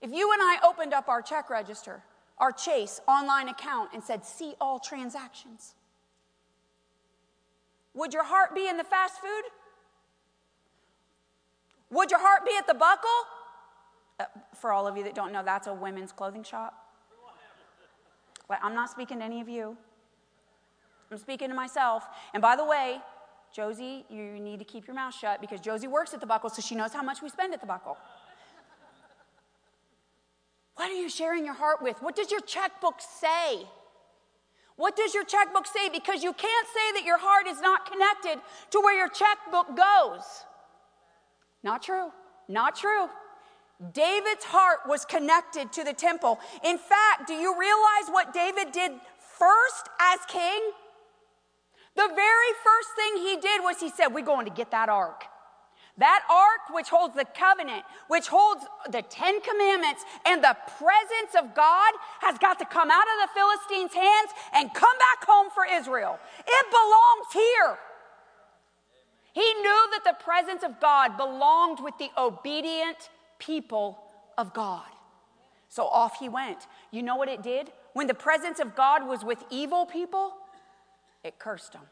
[0.00, 2.02] If you and I opened up our check register,
[2.38, 5.74] our Chase online account, and said, see all transactions,
[7.92, 9.42] would your heart be in the fast food?
[11.90, 13.10] Would your heart be at the buckle?
[14.18, 14.24] Uh,
[14.54, 16.74] for all of you that don't know, that's a women's clothing shop.
[18.62, 19.76] I'm not speaking to any of you.
[21.10, 22.04] I'm speaking to myself.
[22.34, 22.98] And by the way,
[23.52, 26.62] Josie, you need to keep your mouth shut because Josie works at the buckle, so
[26.62, 27.96] she knows how much we spend at the buckle.
[30.76, 32.00] What are you sharing your heart with?
[32.00, 33.66] What does your checkbook say?
[34.76, 35.88] What does your checkbook say?
[35.90, 40.22] Because you can't say that your heart is not connected to where your checkbook goes.
[41.62, 42.10] Not true.
[42.48, 43.08] Not true.
[43.92, 46.38] David's heart was connected to the temple.
[46.64, 48.92] In fact, do you realize what David did
[49.38, 50.60] first as king?
[51.96, 55.24] The very first thing he did was he said, We're going to get that ark.
[55.98, 61.54] That ark, which holds the covenant, which holds the Ten Commandments and the presence of
[61.54, 65.64] God, has got to come out of the Philistines' hands and come back home for
[65.70, 66.18] Israel.
[66.46, 67.78] It belongs here.
[69.32, 73.98] He knew that the presence of God belonged with the obedient people
[74.36, 74.86] of God.
[75.68, 76.66] So off he went.
[76.90, 77.70] You know what it did?
[77.92, 80.32] When the presence of God was with evil people,
[81.22, 81.82] it cursed them.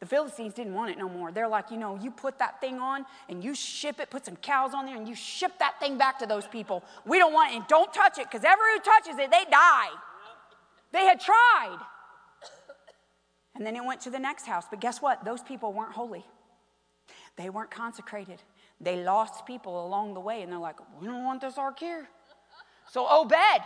[0.00, 1.30] The Philistines didn't want it no more.
[1.30, 4.36] They're like, you know, you put that thing on and you ship it, put some
[4.36, 6.82] cows on there, and you ship that thing back to those people.
[7.04, 9.90] We don't want it, and don't touch it, because everyone who touches it, they die.
[10.92, 11.78] They had tried.
[13.60, 14.64] And then it went to the next house.
[14.70, 15.22] But guess what?
[15.22, 16.24] Those people weren't holy,
[17.36, 18.42] they weren't consecrated.
[18.80, 22.08] They lost people along the way, and they're like, we don't want this ark here.
[22.90, 23.60] So Obed,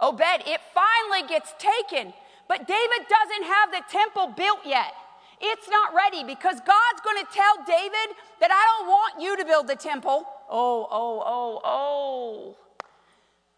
[0.00, 2.14] Obed, it finally gets taken.
[2.48, 4.94] But David doesn't have the temple built yet.
[5.42, 9.44] It's not ready because God's going to tell David that I don't want you to
[9.44, 10.24] build the temple.
[10.50, 12.56] Oh, oh, oh, oh.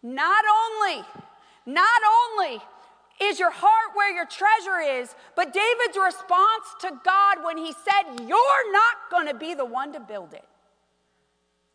[0.03, 1.05] Not only,
[1.65, 2.61] not only
[3.21, 5.15] is your heart where your treasure is?
[5.35, 9.93] But David's response to God when he said, You're not going to be the one
[9.93, 10.45] to build it.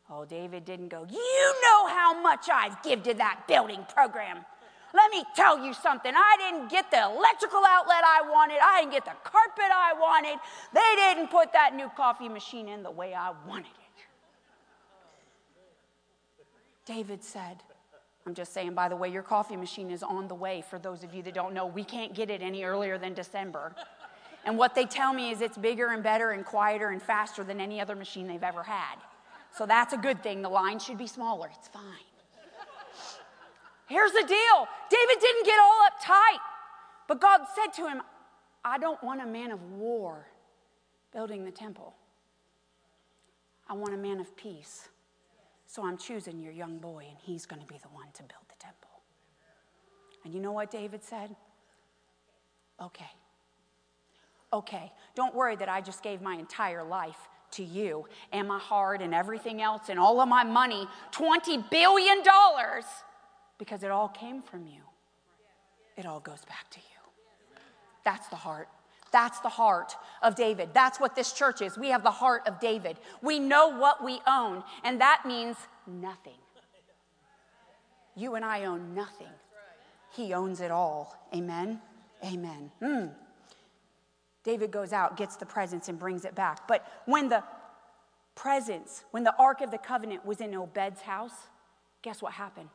[0.09, 4.45] Oh, David didn't go, You know how much I've given to that building program.
[4.95, 6.13] Let me tell you something.
[6.15, 8.59] I didn't get the electrical outlet I wanted.
[8.63, 10.39] I didn't get the carpet I wanted.
[10.75, 14.05] They didn't put that new coffee machine in the way I wanted it.
[16.85, 17.63] David said,
[18.27, 20.63] I'm just saying, by the way, your coffee machine is on the way.
[20.69, 23.75] For those of you that don't know, we can't get it any earlier than December.
[24.45, 27.61] And what they tell me is it's bigger and better and quieter and faster than
[27.61, 28.97] any other machine they've ever had.
[29.57, 30.43] So that's a good thing.
[30.43, 31.51] The line should be smaller.
[31.57, 31.83] It's fine.
[33.87, 36.41] Here's the deal David didn't get all uptight,
[37.09, 38.03] but God said to him,
[38.65, 40.27] I don't want a man of war
[41.13, 41.95] building the temple.
[43.69, 44.89] I want a man of peace.
[45.73, 48.45] So I'm choosing your young boy, and he's going to be the one to build
[48.47, 48.91] the temple.
[50.23, 51.35] And you know what David said?
[52.79, 53.09] Okay.
[54.53, 54.93] Okay.
[55.15, 57.17] Don't worry that I just gave my entire life
[57.53, 58.05] to you
[58.35, 62.19] and my heart and everything else and all of my money $20 billion
[63.57, 64.83] because it all came from you.
[65.97, 67.57] It all goes back to you.
[68.05, 68.69] That's the heart.
[69.13, 70.71] That's the heart of David.
[70.73, 71.77] That's what this church is.
[71.79, 72.97] We have the heart of David.
[73.21, 75.57] We know what we own, and that means
[75.87, 76.33] nothing.
[78.17, 79.29] You and I own nothing.
[80.15, 81.17] He owns it all.
[81.35, 81.81] Amen.
[82.25, 82.71] Amen.
[82.83, 83.11] Mm.
[84.45, 86.67] David goes out, gets the presence, and brings it back.
[86.67, 87.43] But when the
[88.35, 91.49] presence, when the Ark of the Covenant was in Obed's house,
[92.03, 92.69] guess what happened?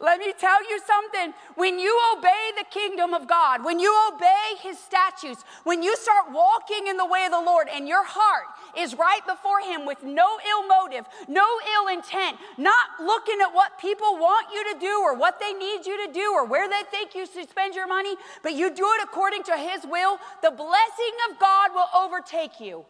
[0.00, 1.34] Let me tell you something.
[1.54, 6.32] When you obey the kingdom of God, when you obey his statutes, when you start
[6.32, 10.02] walking in the way of the Lord and your heart is right before him with
[10.02, 15.00] no ill motive, no ill intent, not looking at what people want you to do
[15.00, 17.86] or what they need you to do or where they think you should spend your
[17.86, 22.60] money, but you do it according to his will, the blessing of God will overtake
[22.60, 22.84] you.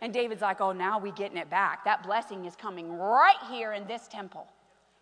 [0.00, 1.84] And David's like, oh, now we getting it back.
[1.84, 4.46] That blessing is coming right here in this temple,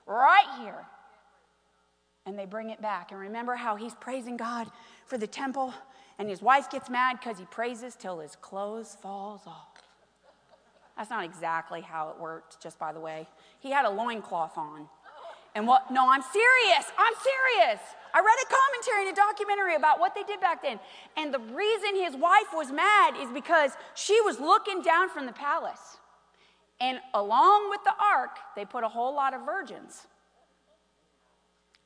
[0.06, 0.86] right here
[2.26, 3.10] and they bring it back.
[3.10, 4.70] And remember how he's praising God
[5.06, 5.74] for the temple,
[6.18, 9.68] and his wife gets mad because he praises till his clothes falls off.
[10.96, 13.26] That's not exactly how it worked, just by the way.
[13.58, 14.88] He had a loincloth on.
[15.56, 16.84] And what, no, I'm serious.
[16.98, 17.80] I'm serious.
[18.12, 20.80] I read a commentary in a documentary about what they did back then.
[21.16, 25.32] And the reason his wife was mad is because she was looking down from the
[25.32, 25.98] palace.
[26.80, 30.06] And along with the ark, they put a whole lot of virgins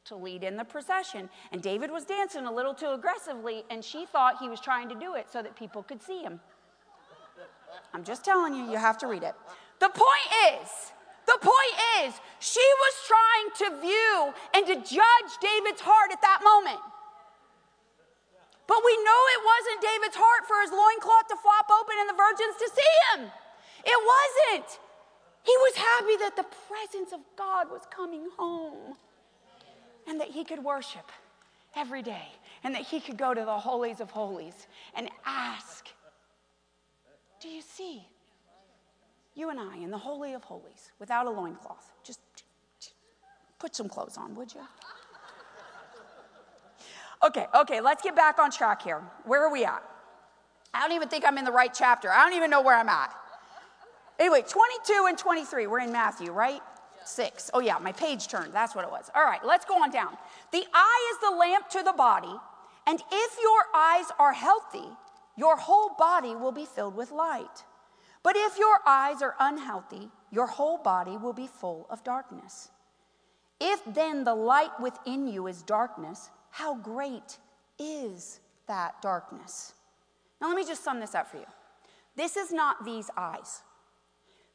[0.09, 1.29] to lead in the procession.
[1.53, 4.95] And David was dancing a little too aggressively, and she thought he was trying to
[4.95, 6.41] do it so that people could see him.
[7.95, 9.35] I'm just telling you, you have to read it.
[9.81, 10.93] The point is,
[11.27, 16.41] the point is, she was trying to view and to judge David's heart at that
[16.43, 16.81] moment.
[18.67, 22.19] But we know it wasn't David's heart for his loincloth to flop open and the
[22.21, 23.21] virgins to see him.
[23.85, 24.69] It wasn't.
[25.45, 28.97] He was happy that the presence of God was coming home
[30.09, 31.13] and that he could worship
[31.77, 32.29] every day
[32.65, 35.87] and that he could go to the holies of holies and ask,
[37.41, 38.07] Do you see?
[39.35, 41.93] You and I in the Holy of Holies without a loincloth.
[42.03, 42.19] Just
[43.61, 44.63] put some clothes on, would you?
[47.25, 49.03] Okay, okay, let's get back on track here.
[49.25, 49.83] Where are we at?
[50.73, 52.11] I don't even think I'm in the right chapter.
[52.11, 53.13] I don't even know where I'm at.
[54.19, 56.61] Anyway, 22 and 23, we're in Matthew, right?
[57.09, 57.51] Six.
[57.55, 58.53] Oh, yeah, my page turned.
[58.53, 59.11] That's what it was.
[59.15, 60.17] All right, let's go on down.
[60.53, 62.35] The eye is the lamp to the body,
[62.87, 64.89] and if your eyes are healthy,
[65.37, 67.65] your whole body will be filled with light.
[68.23, 72.71] But if your eyes are unhealthy, your whole body will be full of darkness.
[73.61, 77.39] If then the light within you is darkness, how great
[77.79, 79.73] is that darkness?
[80.41, 81.47] Now, let me just sum this up for you.
[82.17, 83.63] This is not these eyes,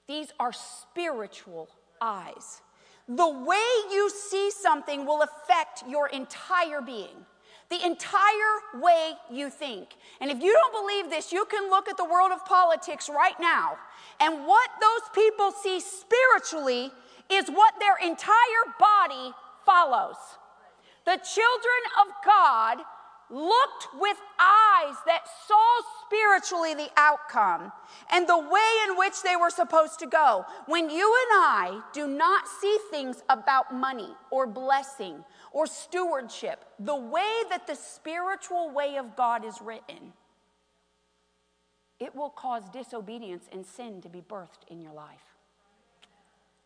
[0.08, 1.70] these are spiritual
[2.04, 2.62] eyes.
[3.08, 7.26] The way you see something will affect your entire being,
[7.70, 9.96] the entire way you think.
[10.22, 13.40] And if you don't believe this, you can look at the world of politics right
[13.40, 13.78] now.
[14.20, 16.92] And what those people see spiritually
[17.30, 19.34] is what their entire body
[19.66, 20.18] follows.
[21.06, 22.78] The children of God
[23.34, 27.72] looked with eyes that saw spiritually the outcome
[28.12, 30.46] and the way in which they were supposed to go.
[30.68, 36.96] When you and I do not see things about money or blessing or stewardship the
[36.96, 40.14] way that the spiritual way of God is written,
[42.00, 45.38] it will cause disobedience and sin to be birthed in your life.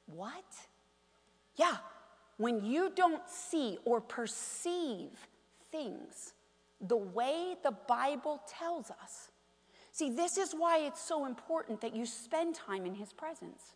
[0.07, 0.45] What?
[1.55, 1.77] Yeah,
[2.37, 5.11] when you don't see or perceive
[5.71, 6.33] things
[6.81, 9.31] the way the Bible tells us.
[9.91, 13.73] See, this is why it's so important that you spend time in His presence.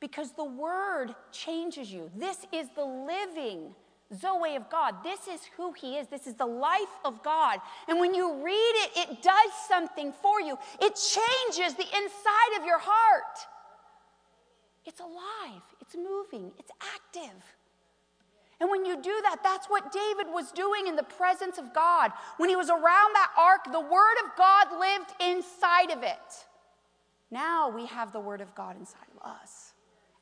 [0.00, 2.10] Because the Word changes you.
[2.16, 3.74] This is the living
[4.14, 5.02] Zoe of God.
[5.02, 6.08] This is who He is.
[6.08, 7.60] This is the life of God.
[7.88, 12.64] And when you read it, it does something for you, it changes the inside of
[12.64, 13.38] your heart.
[14.84, 17.42] It's alive, it's moving, it's active.
[18.60, 22.10] And when you do that, that's what David was doing in the presence of God.
[22.38, 22.82] When he was around
[23.14, 26.46] that ark, the Word of God lived inside of it.
[27.30, 29.74] Now we have the Word of God inside of us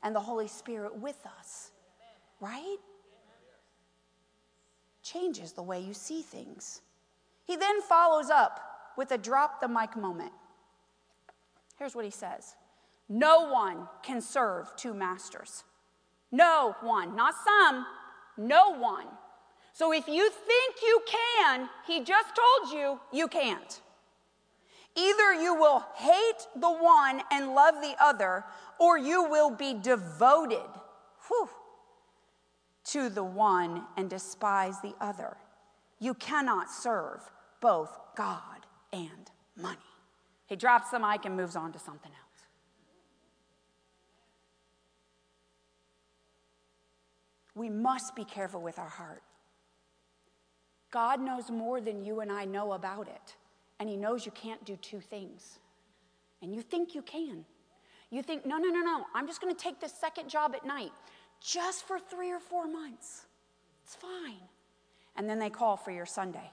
[0.03, 1.71] and the Holy Spirit with us,
[2.41, 2.77] right?
[5.01, 6.81] Changes the way you see things.
[7.45, 8.59] He then follows up
[8.97, 10.31] with a drop the mic moment.
[11.77, 12.55] Here's what he says
[13.07, 15.63] No one can serve two masters.
[16.31, 17.85] No one, not some,
[18.37, 19.07] no one.
[19.73, 23.81] So if you think you can, he just told you you can't.
[24.95, 28.45] Either you will hate the one and love the other,
[28.79, 30.69] or you will be devoted
[31.27, 31.49] whew,
[32.85, 35.35] to the one and despise the other.
[35.99, 37.19] You cannot serve
[37.59, 39.77] both God and money.
[40.47, 42.24] He drops the mic and moves on to something else.
[47.55, 49.23] We must be careful with our heart.
[50.91, 53.35] God knows more than you and I know about it,
[53.79, 55.59] and He knows you can't do two things.
[56.41, 57.45] And you think you can.
[58.11, 60.91] You think, no, no, no, no, I'm just gonna take this second job at night
[61.41, 63.25] just for three or four months.
[63.83, 64.41] It's fine.
[65.15, 66.51] And then they call for your Sunday.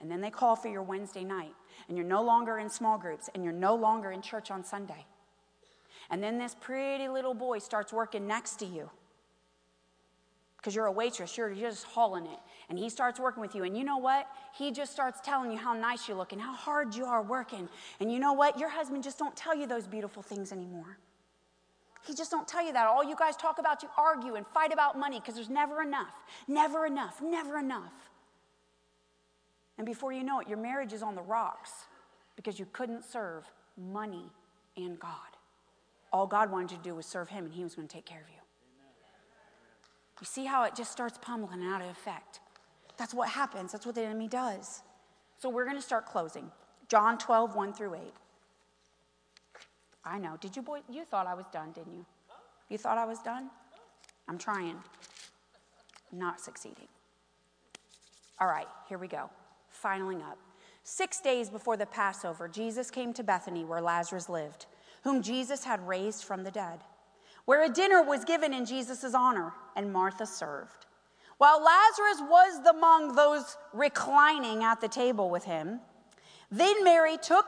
[0.00, 1.54] And then they call for your Wednesday night.
[1.88, 5.06] And you're no longer in small groups, and you're no longer in church on Sunday.
[6.10, 8.90] And then this pretty little boy starts working next to you
[10.60, 12.38] because you're a waitress, you're, you're just hauling it.
[12.68, 13.64] And he starts working with you.
[13.64, 14.28] And you know what?
[14.54, 17.66] He just starts telling you how nice you look and how hard you are working.
[17.98, 18.58] And you know what?
[18.58, 20.98] Your husband just don't tell you those beautiful things anymore.
[22.06, 22.86] He just don't tell you that.
[22.86, 26.12] All you guys talk about, you argue and fight about money because there's never enough,
[26.46, 28.10] never enough, never enough.
[29.78, 31.70] And before you know it, your marriage is on the rocks
[32.36, 33.44] because you couldn't serve
[33.78, 34.26] money
[34.76, 35.10] and God.
[36.12, 38.04] All God wanted you to do was serve Him, and He was going to take
[38.04, 38.39] care of you.
[40.20, 42.40] You see how it just starts pummeling out of effect.
[42.98, 43.72] That's what happens.
[43.72, 44.82] That's what the enemy does.
[45.38, 46.50] So we're going to start closing.
[46.88, 48.00] John 12, 1 through 8.
[50.04, 50.36] I know.
[50.40, 52.04] Did you boy you thought I was done, didn't you?
[52.68, 53.50] You thought I was done?
[54.28, 54.76] I'm trying.
[56.12, 56.88] Not succeeding.
[58.40, 59.30] All right, here we go.
[59.84, 60.38] Finaling up.
[60.82, 64.66] Six days before the Passover, Jesus came to Bethany where Lazarus lived,
[65.04, 66.80] whom Jesus had raised from the dead
[67.50, 70.86] where a dinner was given in Jesus' honor, and Martha served.
[71.38, 75.80] While Lazarus was among those reclining at the table with him,
[76.52, 77.46] then Mary took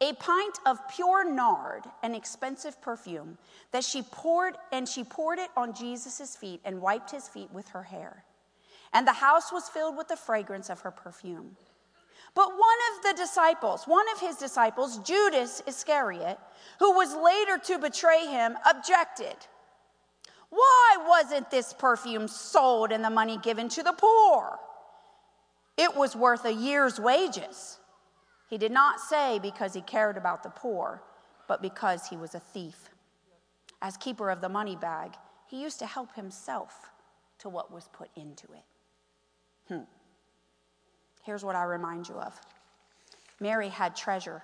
[0.00, 3.36] a pint of pure nard, an expensive perfume,
[3.70, 7.68] that she poured and she poured it on Jesus' feet and wiped his feet with
[7.68, 8.24] her hair.
[8.94, 11.58] And the house was filled with the fragrance of her perfume.
[12.34, 16.38] But one of the disciples, one of his disciples, Judas Iscariot,
[16.78, 19.36] who was later to betray him, objected.
[20.48, 24.58] Why wasn't this perfume sold and the money given to the poor?
[25.76, 27.78] It was worth a year's wages.
[28.48, 31.02] He did not say because he cared about the poor,
[31.48, 32.90] but because he was a thief.
[33.80, 35.14] As keeper of the money bag,
[35.48, 36.90] he used to help himself
[37.38, 38.64] to what was put into it.
[39.68, 39.84] Hmm.
[41.22, 42.38] Here's what I remind you of
[43.40, 44.42] Mary had treasure.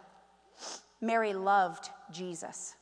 [1.00, 2.74] Mary loved Jesus.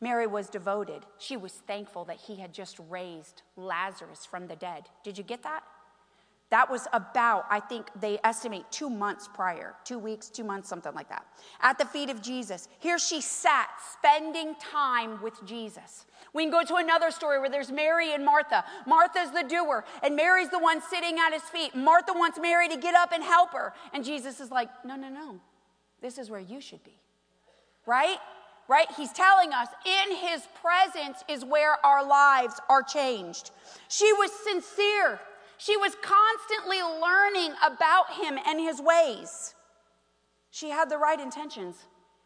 [0.00, 1.04] Mary was devoted.
[1.18, 4.84] She was thankful that he had just raised Lazarus from the dead.
[5.04, 5.62] Did you get that?
[6.50, 10.92] That was about, I think they estimate two months prior, two weeks, two months, something
[10.94, 11.24] like that,
[11.60, 12.68] at the feet of Jesus.
[12.80, 16.06] Here she sat, spending time with Jesus.
[16.32, 18.64] We can go to another story where there's Mary and Martha.
[18.84, 21.74] Martha's the doer, and Mary's the one sitting at his feet.
[21.76, 23.72] Martha wants Mary to get up and help her.
[23.92, 25.40] And Jesus is like, no, no, no.
[26.02, 26.98] This is where you should be.
[27.86, 28.18] Right?
[28.68, 28.86] Right?
[28.96, 33.52] He's telling us in his presence is where our lives are changed.
[33.88, 35.20] She was sincere.
[35.60, 39.54] She was constantly learning about him and his ways.
[40.50, 41.76] She had the right intentions,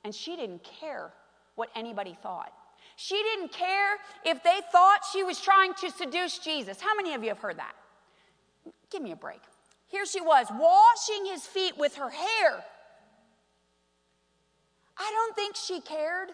[0.05, 1.13] and she didn't care
[1.57, 2.53] what anybody thought.
[2.95, 6.81] She didn't care if they thought she was trying to seduce Jesus.
[6.81, 7.75] How many of you have heard that?
[8.89, 9.41] Give me a break.
[9.89, 12.65] Here she was, washing his feet with her hair.
[14.97, 16.29] I don't think she cared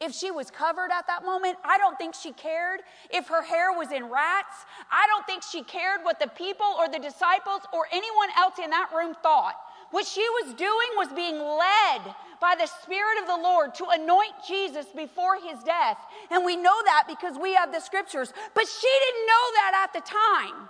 [0.00, 2.80] if she was covered at that moment, I don't think she cared.
[3.10, 6.88] If her hair was in rats, I don't think she cared what the people or
[6.88, 9.54] the disciples or anyone else in that room thought.
[9.92, 14.34] What she was doing was being led by the Spirit of the Lord to anoint
[14.46, 15.98] Jesus before his death.
[16.30, 18.32] And we know that because we have the scriptures.
[18.54, 20.68] But she didn't know that at the time.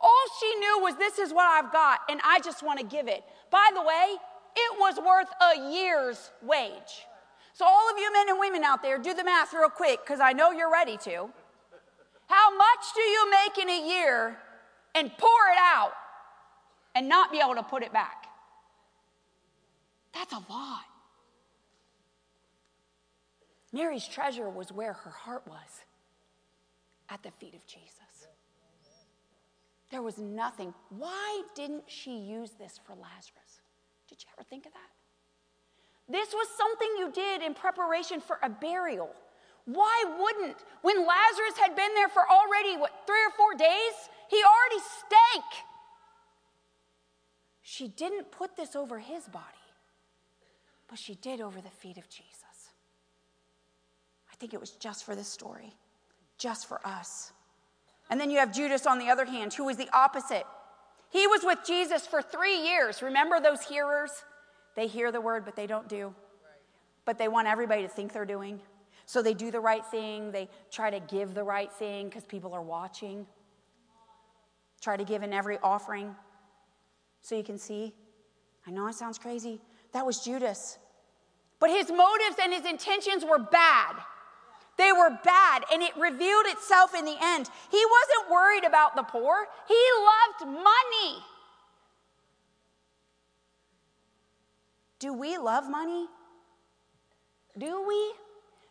[0.00, 3.08] All she knew was, This is what I've got, and I just want to give
[3.08, 3.24] it.
[3.50, 4.16] By the way,
[4.54, 7.06] it was worth a year's wage.
[7.54, 10.20] So, all of you men and women out there, do the math real quick because
[10.20, 11.28] I know you're ready to.
[12.26, 14.38] How much do you make in a year
[14.94, 15.92] and pour it out
[16.94, 18.26] and not be able to put it back?
[20.14, 20.84] That's a lot.
[23.72, 25.84] Mary's treasure was where her heart was
[27.08, 28.28] at the feet of Jesus.
[29.90, 30.72] There was nothing.
[30.88, 33.60] Why didn't she use this for Lazarus?
[34.08, 35.01] Did you ever think of that?
[36.12, 39.08] This was something you did in preparation for a burial.
[39.64, 40.58] Why wouldn't?
[40.82, 43.94] When Lazarus had been there for already, what, three or four days,
[44.28, 45.44] he already stank.
[47.62, 49.46] She didn't put this over his body,
[50.86, 52.34] but she did over the feet of Jesus.
[54.30, 55.72] I think it was just for this story,
[56.36, 57.32] just for us.
[58.10, 60.44] And then you have Judas on the other hand, who was the opposite.
[61.08, 63.00] He was with Jesus for three years.
[63.00, 64.10] Remember those hearers?
[64.74, 66.14] They hear the word, but they don't do.
[67.04, 68.60] But they want everybody to think they're doing.
[69.06, 70.32] So they do the right thing.
[70.32, 73.26] They try to give the right thing because people are watching.
[74.80, 76.14] Try to give in every offering
[77.20, 77.94] so you can see.
[78.66, 79.60] I know it sounds crazy.
[79.92, 80.78] That was Judas.
[81.58, 83.96] But his motives and his intentions were bad.
[84.78, 87.48] They were bad, and it revealed itself in the end.
[87.70, 89.82] He wasn't worried about the poor, he
[90.44, 91.22] loved money.
[95.02, 96.06] Do we love money?
[97.58, 98.14] Do we?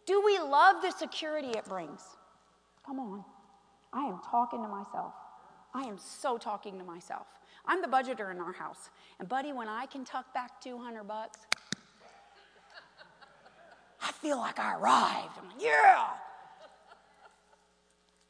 [0.05, 1.99] Do we love the security it brings?
[2.85, 3.25] Come on.
[3.91, 5.13] I am talking to myself.
[5.73, 7.27] I am so talking to myself.
[7.65, 8.89] I'm the budgeter in our house.
[9.19, 11.39] And buddy, when I can tuck back 200 bucks,
[14.01, 15.37] I feel like I arrived.
[15.37, 16.05] I'm like, yeah.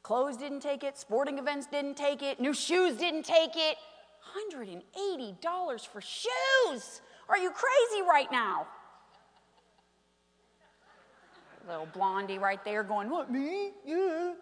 [0.01, 3.77] Clothes didn't take it, sporting events didn't take it, new shoes didn't take it.
[4.35, 7.01] $180 for shoes.
[7.31, 8.67] Are you crazy right now?
[11.67, 13.71] Little blondie right there going, What, me?
[13.85, 14.33] Yeah.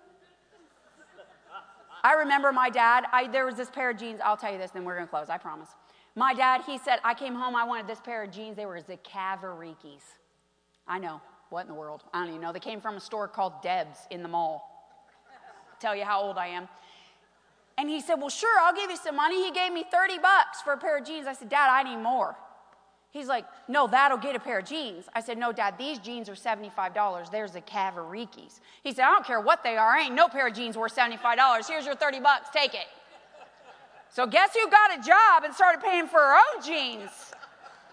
[2.04, 4.20] I remember my dad, I, there was this pair of jeans.
[4.24, 5.70] I'll tell you this, then we're going to close, I promise.
[6.16, 8.56] My dad, he said, I came home, I wanted this pair of jeans.
[8.56, 9.00] They were Z.
[9.04, 10.02] Cavariccis.
[10.88, 11.22] I know.
[11.50, 12.04] What in the world?
[12.14, 12.54] I don't even know.
[12.54, 14.66] They came from a store called Deb's in the mall.
[15.80, 16.68] Tell you how old I am.
[17.78, 19.44] And he said, Well, sure, I'll give you some money.
[19.44, 21.28] He gave me 30 bucks for a pair of jeans.
[21.28, 22.36] I said, Dad, I need more.
[23.12, 25.06] He's like, no, that'll get a pair of jeans.
[25.16, 27.32] I said, no, Dad, these jeans are $75.
[27.32, 28.60] There's the Cavariccis.
[28.84, 29.98] He said, I don't care what they are.
[29.98, 31.68] Ain't no pair of jeans worth $75.
[31.68, 32.50] Here's your 30 bucks.
[32.54, 32.88] Take it.
[34.12, 37.10] So guess who got a job and started paying for her own jeans?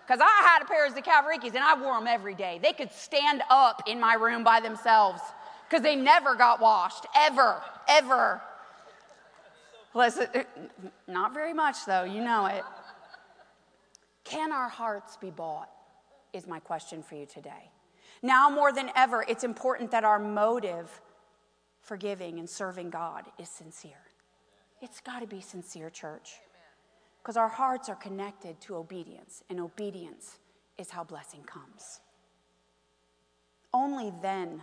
[0.06, 2.60] Because I had a pair of the Cavariccis and I wore them every day.
[2.62, 5.20] They could stand up in my room by themselves
[5.68, 8.40] because they never got washed, ever, ever.
[9.94, 10.28] Listen,
[11.08, 12.62] not very much though, you know it.
[14.26, 15.70] Can our hearts be bought?
[16.32, 17.70] Is my question for you today.
[18.22, 21.00] Now more than ever, it's important that our motive
[21.80, 24.02] for giving and serving God is sincere.
[24.82, 26.34] It's got to be sincere, church.
[27.22, 30.38] Because our hearts are connected to obedience, and obedience
[30.76, 32.00] is how blessing comes.
[33.72, 34.62] Only then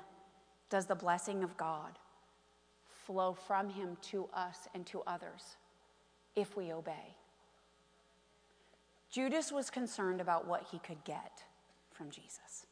[0.70, 1.98] does the blessing of God
[3.06, 5.56] flow from Him to us and to others
[6.36, 7.16] if we obey.
[9.14, 11.44] Judas was concerned about what he could get
[11.92, 12.66] from Jesus.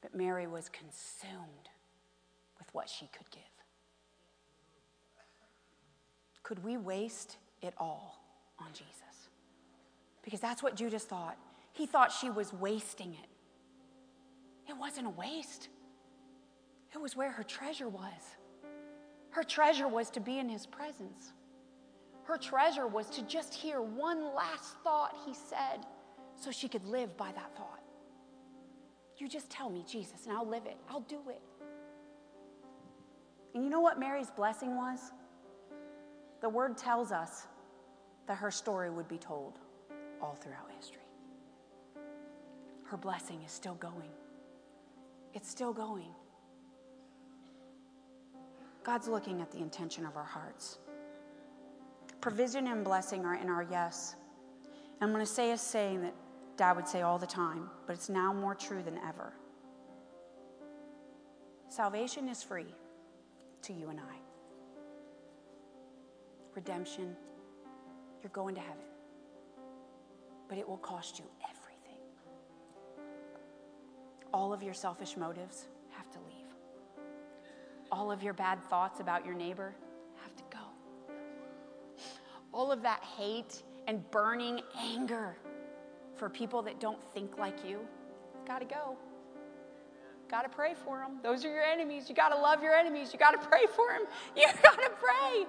[0.00, 1.68] But Mary was consumed
[2.58, 3.42] with what she could give.
[6.42, 8.22] Could we waste it all
[8.58, 9.28] on Jesus?
[10.22, 11.36] Because that's what Judas thought.
[11.74, 14.70] He thought she was wasting it.
[14.70, 15.68] It wasn't a waste,
[16.94, 18.36] it was where her treasure was.
[19.28, 21.34] Her treasure was to be in his presence.
[22.26, 25.86] Her treasure was to just hear one last thought he said
[26.34, 27.80] so she could live by that thought.
[29.16, 30.76] You just tell me, Jesus, and I'll live it.
[30.90, 31.40] I'll do it.
[33.54, 35.12] And you know what Mary's blessing was?
[36.40, 37.46] The word tells us
[38.26, 39.54] that her story would be told
[40.20, 41.00] all throughout history.
[42.84, 44.10] Her blessing is still going.
[45.32, 46.12] It's still going.
[48.82, 50.78] God's looking at the intention of our hearts.
[52.26, 54.16] Provision and blessing are in our yes.
[54.64, 56.12] And I'm going to say a saying that
[56.56, 59.32] Dad would say all the time, but it's now more true than ever.
[61.68, 62.74] Salvation is free
[63.62, 64.16] to you and I.
[66.56, 67.14] Redemption,
[68.20, 68.88] you're going to heaven.
[70.48, 72.00] But it will cost you everything.
[74.34, 77.06] All of your selfish motives have to leave.
[77.92, 79.76] All of your bad thoughts about your neighbor
[82.56, 85.36] all of that hate and burning anger
[86.16, 87.78] for people that don't think like you,
[88.46, 88.96] got to go.
[90.30, 91.18] Got to pray for them.
[91.22, 92.08] Those are your enemies.
[92.08, 93.12] You got to love your enemies.
[93.12, 94.06] You got to pray for them.
[94.36, 95.44] You got to pray.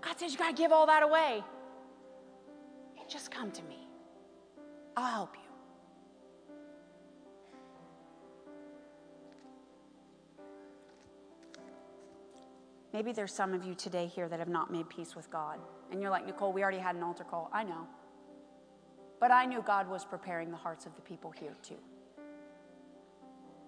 [0.00, 1.42] God says you got to give all that away.
[3.08, 3.88] Just come to me.
[4.96, 5.39] I'll help you.
[12.92, 15.58] Maybe there's some of you today here that have not made peace with God.
[15.92, 17.50] And you're like, Nicole, we already had an altar call.
[17.52, 17.86] I know.
[19.20, 21.78] But I knew God was preparing the hearts of the people here too.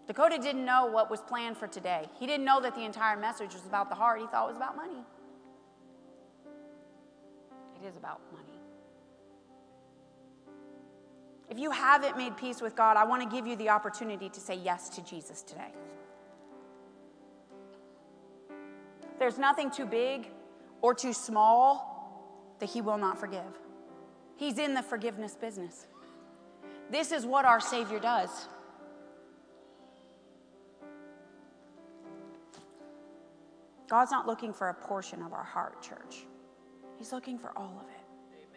[0.07, 2.07] Dakota didn't know what was planned for today.
[2.19, 4.21] He didn't know that the entire message was about the heart.
[4.21, 5.05] He thought it was about money.
[7.81, 8.47] It is about money.
[11.49, 14.41] If you haven't made peace with God, I want to give you the opportunity to
[14.41, 15.73] say yes to Jesus today.
[19.23, 20.27] There's nothing too big
[20.81, 23.57] or too small that He will not forgive.
[24.35, 25.87] He's in the forgiveness business.
[26.91, 28.49] This is what our Savior does.
[33.89, 36.27] God's not looking for a portion of our heart, church.
[36.99, 38.49] He's looking for all of it.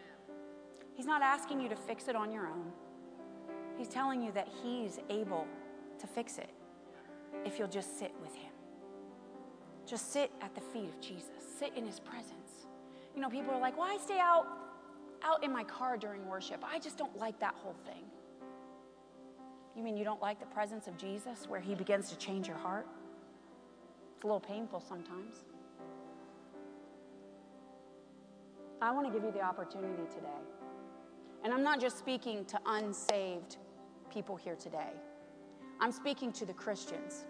[0.96, 2.72] He's not asking you to fix it on your own.
[3.78, 5.46] He's telling you that He's able
[6.00, 6.50] to fix it
[7.44, 8.55] if you'll just sit with Him.
[9.86, 12.66] Just sit at the feet of Jesus, sit in His presence.
[13.14, 14.46] You know, people are like, well, I stay out,
[15.22, 16.64] out in my car during worship.
[16.66, 18.02] I just don't like that whole thing.
[19.76, 22.56] You mean you don't like the presence of Jesus where He begins to change your
[22.56, 22.86] heart?
[24.16, 25.36] It's a little painful sometimes.
[28.82, 30.26] I want to give you the opportunity today.
[31.44, 33.56] And I'm not just speaking to unsaved
[34.10, 34.90] people here today,
[35.80, 37.26] I'm speaking to the Christians.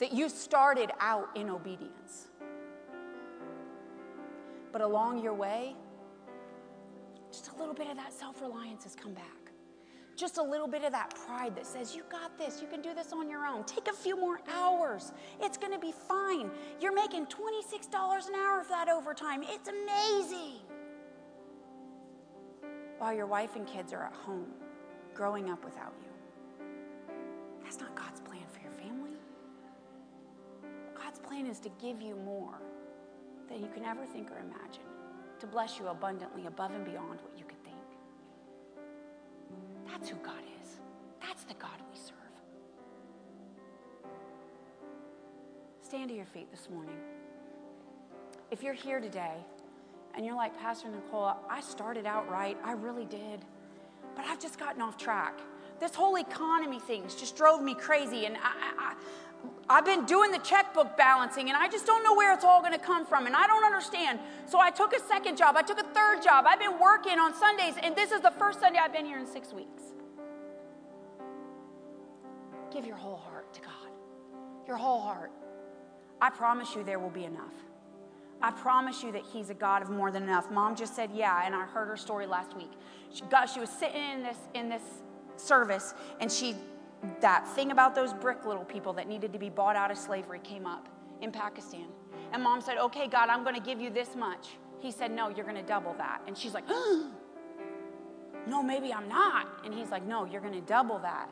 [0.00, 2.28] That you started out in obedience.
[4.72, 5.76] But along your way,
[7.30, 9.40] just a little bit of that self reliance has come back
[10.20, 12.94] just a little bit of that pride that says, You got this, you can do
[12.94, 13.64] this on your own.
[13.64, 15.12] Take a few more hours.
[15.40, 16.50] It's to be fine.
[16.80, 19.42] You're making $26 an hour for that overtime.
[19.42, 20.60] It's amazing.
[22.98, 24.48] While your wife and kids are at home,
[25.14, 26.66] growing up without you.
[27.62, 28.29] That's not God's plan.
[31.10, 32.54] God's plan is to give you more
[33.48, 34.84] than you can ever think or imagine,
[35.40, 37.76] to bless you abundantly above and beyond what you can think.
[39.90, 40.78] that's who God is.
[41.20, 42.14] That's the God we serve.
[45.82, 46.94] Stand to your feet this morning.
[48.52, 49.34] If you're here today
[50.14, 53.44] and you're like, Pastor Nicole, I started out right, I really did,
[54.14, 55.40] but I've just gotten off track.
[55.80, 58.94] This whole economy things just drove me crazy, and I, I,
[59.76, 62.72] have been doing the checkbook balancing, and I just don't know where it's all going
[62.72, 64.18] to come from, and I don't understand.
[64.46, 66.44] So I took a second job, I took a third job.
[66.48, 69.26] I've been working on Sundays, and this is the first Sunday I've been here in
[69.26, 69.82] six weeks.
[72.72, 73.90] Give your whole heart to God.
[74.66, 75.32] Your whole heart.
[76.20, 77.54] I promise you there will be enough.
[78.42, 80.50] I promise you that He's a God of more than enough.
[80.50, 82.70] Mom just said, yeah, and I heard her story last week.
[83.12, 84.82] She, got, she was sitting in this, in this
[85.36, 86.54] service, and she,
[87.20, 90.40] that thing about those brick little people that needed to be bought out of slavery
[90.40, 90.88] came up
[91.20, 91.86] in Pakistan.
[92.32, 94.50] And mom said, okay, God, I'm going to give you this much.
[94.80, 96.22] He said, no, you're going to double that.
[96.26, 96.64] And she's like,
[98.46, 99.48] no, maybe I'm not.
[99.64, 101.28] And he's like, no, you're going to double that.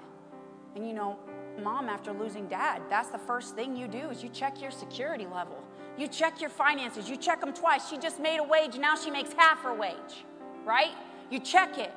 [0.74, 1.18] And you know,
[1.62, 5.26] mom after losing dad, that's the first thing you do is you check your security
[5.26, 5.62] level.
[5.96, 7.08] You check your finances.
[7.08, 7.88] You check them twice.
[7.88, 10.24] She just made a wage, now she makes half her wage,
[10.64, 10.92] right?
[11.30, 11.92] You check it.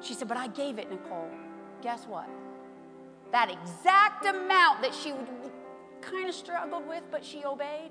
[0.00, 1.30] She said, But I gave it, Nicole.
[1.82, 2.28] Guess what?
[3.32, 5.12] That exact amount that she
[6.00, 7.90] kind of struggled with, but she obeyed,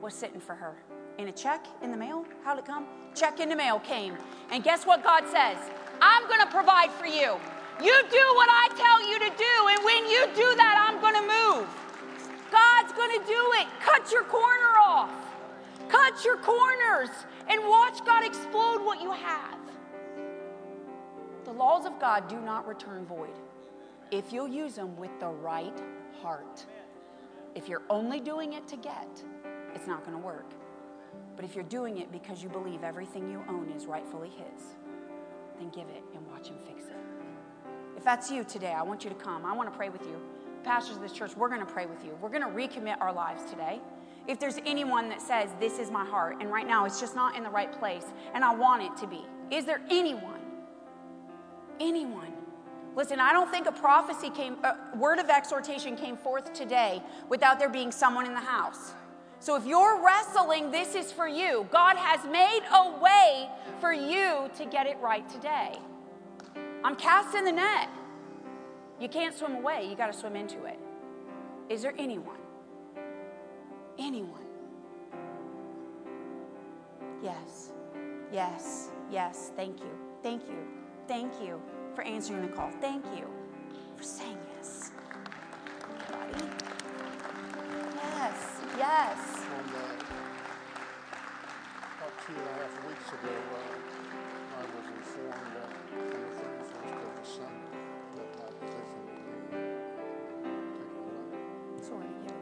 [0.00, 0.76] was sitting for her.
[1.18, 2.24] In a check in the mail?
[2.44, 2.86] How'd it come?
[3.14, 4.16] Check in the mail came.
[4.50, 5.56] And guess what God says?
[6.00, 7.36] I'm going to provide for you.
[7.82, 11.14] You do what I tell you to do, and when you do that, I'm going
[11.14, 11.68] to move.
[12.50, 13.66] God's going to do it.
[13.80, 15.10] Cut your corner off.
[15.88, 17.10] Cut your corners
[17.48, 19.58] and watch God explode what you have.
[21.44, 23.34] The laws of God do not return void
[24.10, 25.78] if you'll use them with the right
[26.22, 26.64] heart.
[27.54, 29.22] If you're only doing it to get,
[29.74, 30.50] it's not going to work.
[31.34, 34.76] But if you're doing it because you believe everything you own is rightfully His,
[35.58, 36.96] then give it and watch Him fix it.
[37.96, 39.44] If that's you today, I want you to come.
[39.44, 40.20] I want to pray with you.
[40.64, 42.16] Pastors of this church, we're going to pray with you.
[42.20, 43.80] We're going to recommit our lives today.
[44.28, 47.36] If there's anyone that says, This is my heart, and right now it's just not
[47.36, 48.04] in the right place,
[48.34, 50.40] and I want it to be, is there anyone?
[51.78, 52.35] Anyone?
[52.96, 57.58] Listen, I don't think a prophecy came, a word of exhortation came forth today without
[57.58, 58.94] there being someone in the house.
[59.38, 61.68] So if you're wrestling, this is for you.
[61.70, 65.78] God has made a way for you to get it right today.
[66.82, 67.90] I'm casting the net.
[68.98, 70.78] You can't swim away, you got to swim into it.
[71.68, 72.38] Is there anyone?
[73.98, 74.40] Anyone?
[77.22, 77.72] Yes,
[78.32, 79.52] yes, yes.
[79.54, 79.90] Thank you,
[80.22, 80.56] thank you,
[81.06, 81.60] thank you
[81.96, 82.70] for answering the call.
[82.78, 83.26] Thank you
[83.96, 84.92] for saying yes.
[87.96, 89.16] Yes, yes.
[89.16, 89.96] Uh,
[91.96, 97.00] about two and a half weeks ago, uh, I was informed that on the 31st
[97.00, 97.72] of December
[98.16, 99.56] that my position would be
[101.80, 102.35] taken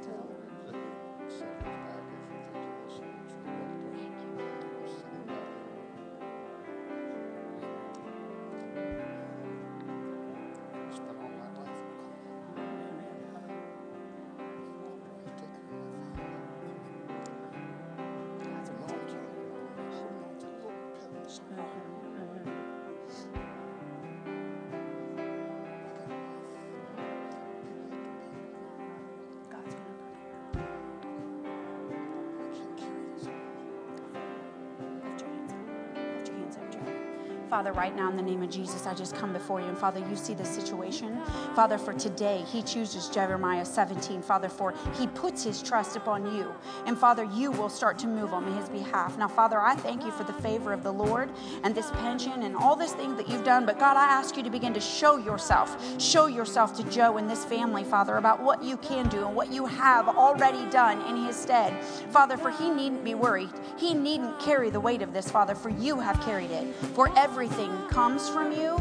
[37.55, 39.69] Father, right now in the name of Jesus, I just come before you.
[39.69, 41.21] And Father, you see the situation.
[41.55, 44.23] Father, for today, he chooses Jeremiah 17.
[44.23, 46.53] Father, for he puts his trust upon you.
[46.85, 49.17] And Father, you will start to move on his behalf.
[49.17, 51.31] Now, Father, I thank you for the favor of the Lord
[51.63, 53.67] and this pension and all this thing that you've done.
[53.67, 56.01] But God, I ask you to begin to show yourself.
[56.03, 59.53] Show yourself to Joe and this family, Father, about what you can do and what
[59.53, 61.85] you have already done in his stead.
[62.11, 63.51] Father, for he needn't be worried.
[63.77, 66.75] He needn't carry the weight of this, Father, for you have carried it.
[66.97, 68.75] For everything comes from you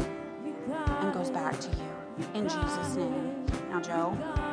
[1.02, 2.26] and goes back to you.
[2.32, 3.44] In Jesus' name.
[3.68, 4.43] Now, Joe.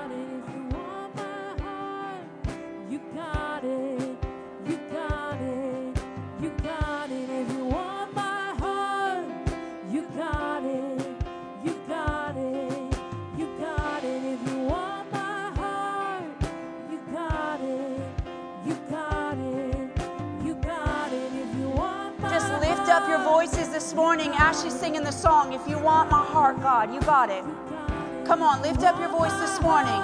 [23.92, 25.52] This morning as she's singing the song.
[25.52, 27.44] If you want my heart, God, you got it.
[28.26, 30.02] Come on, lift up your voice this morning.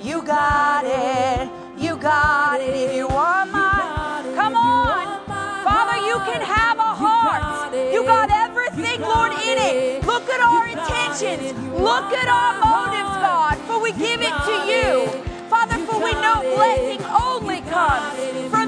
[0.00, 1.48] You got it.
[1.78, 2.74] You got it.
[2.74, 5.22] If you want my, heart, come on.
[5.62, 7.72] Father, you can have a heart.
[7.94, 10.04] You got everything, Lord, in it.
[10.04, 11.54] Look at our intentions.
[11.78, 15.06] Look at our motives, God, for we give it to you.
[15.48, 18.65] Father, for we know blessing only comes from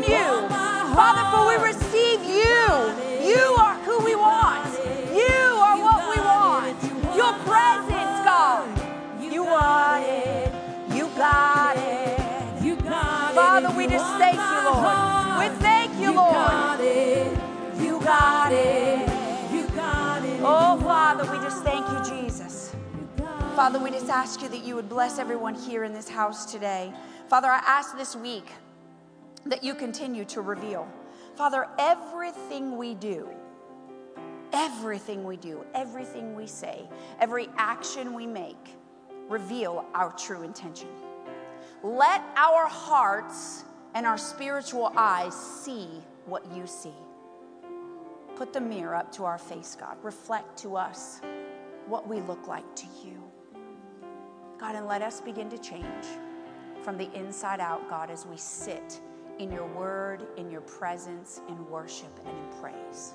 [11.19, 12.63] got it.
[12.63, 13.35] You got.
[13.35, 14.85] Father, we just thank you, Lord.
[14.87, 16.33] heart, We thank you, You Lord.
[16.33, 17.39] got it.
[17.81, 19.53] You got it.
[19.53, 20.41] You got it.
[20.43, 22.75] Oh, Father, we just thank you, Jesus.
[23.55, 26.93] Father, we just ask you that you would bless everyone here in this house today.
[27.29, 28.47] Father, I ask this week
[29.47, 30.87] that you continue to reveal.
[31.35, 33.29] Father, everything we do,
[34.53, 36.89] everything we do, everything we say,
[37.21, 38.77] every action we make,
[39.29, 40.89] reveal our true intention.
[41.83, 43.65] Let our hearts
[43.95, 45.89] and our spiritual eyes see
[46.27, 46.95] what you see.
[48.37, 49.97] Put the mirror up to our face, God.
[50.03, 51.21] Reflect to us
[51.87, 53.23] what we look like to you.
[54.59, 56.07] God, and let us begin to change
[56.83, 59.01] from the inside out, God, as we sit
[59.39, 63.15] in your word, in your presence, in worship, and in praise.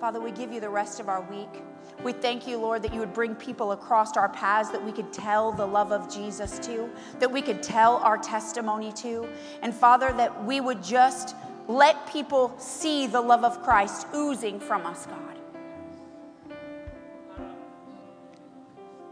[0.00, 1.62] Father, we give you the rest of our week.
[2.04, 5.10] We thank you, Lord, that you would bring people across our paths that we could
[5.12, 9.26] tell the love of Jesus to, that we could tell our testimony to.
[9.62, 11.34] And Father, that we would just
[11.66, 15.22] let people see the love of Christ oozing from us, God.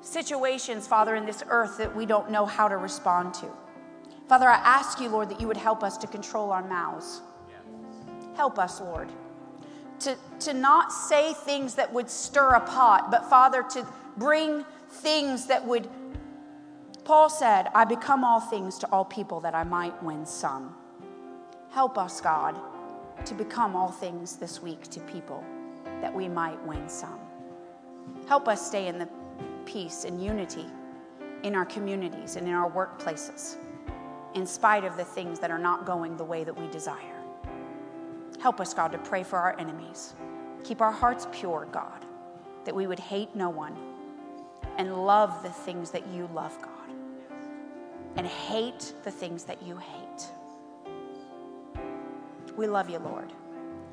[0.02, 3.48] Situations, Father, in this earth that we don't know how to respond to.
[4.28, 7.22] Father, I ask you, Lord, that you would help us to control our mouths.
[8.36, 9.08] Help us, Lord
[10.00, 13.86] to, to not say things that would stir a pot, but Father, to
[14.16, 15.88] bring things that would.
[17.04, 20.74] Paul said, I become all things to all people that I might win some.
[21.70, 22.58] Help us, God,
[23.26, 25.44] to become all things this week to people
[26.00, 27.18] that we might win some.
[28.28, 29.08] Help us stay in the
[29.66, 30.66] peace and unity
[31.42, 33.56] in our communities and in our workplaces,
[34.34, 37.13] in spite of the things that are not going the way that we desire.
[38.44, 40.12] Help us, God, to pray for our enemies.
[40.64, 42.04] Keep our hearts pure, God,
[42.66, 43.74] that we would hate no one
[44.76, 47.38] and love the things that you love, God,
[48.16, 50.28] and hate the things that you hate.
[52.54, 53.32] We love you, Lord.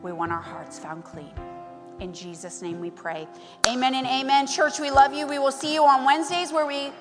[0.04, 1.32] We want our hearts found clean.
[2.02, 3.30] In Jesus' name we pray.
[3.70, 4.47] Amen and amen.
[4.47, 5.28] Church, we love you.
[5.28, 6.91] We will see you on Wednesdays where we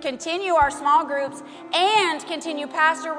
[0.00, 1.42] continue our small groups
[1.74, 3.12] and continue Pastor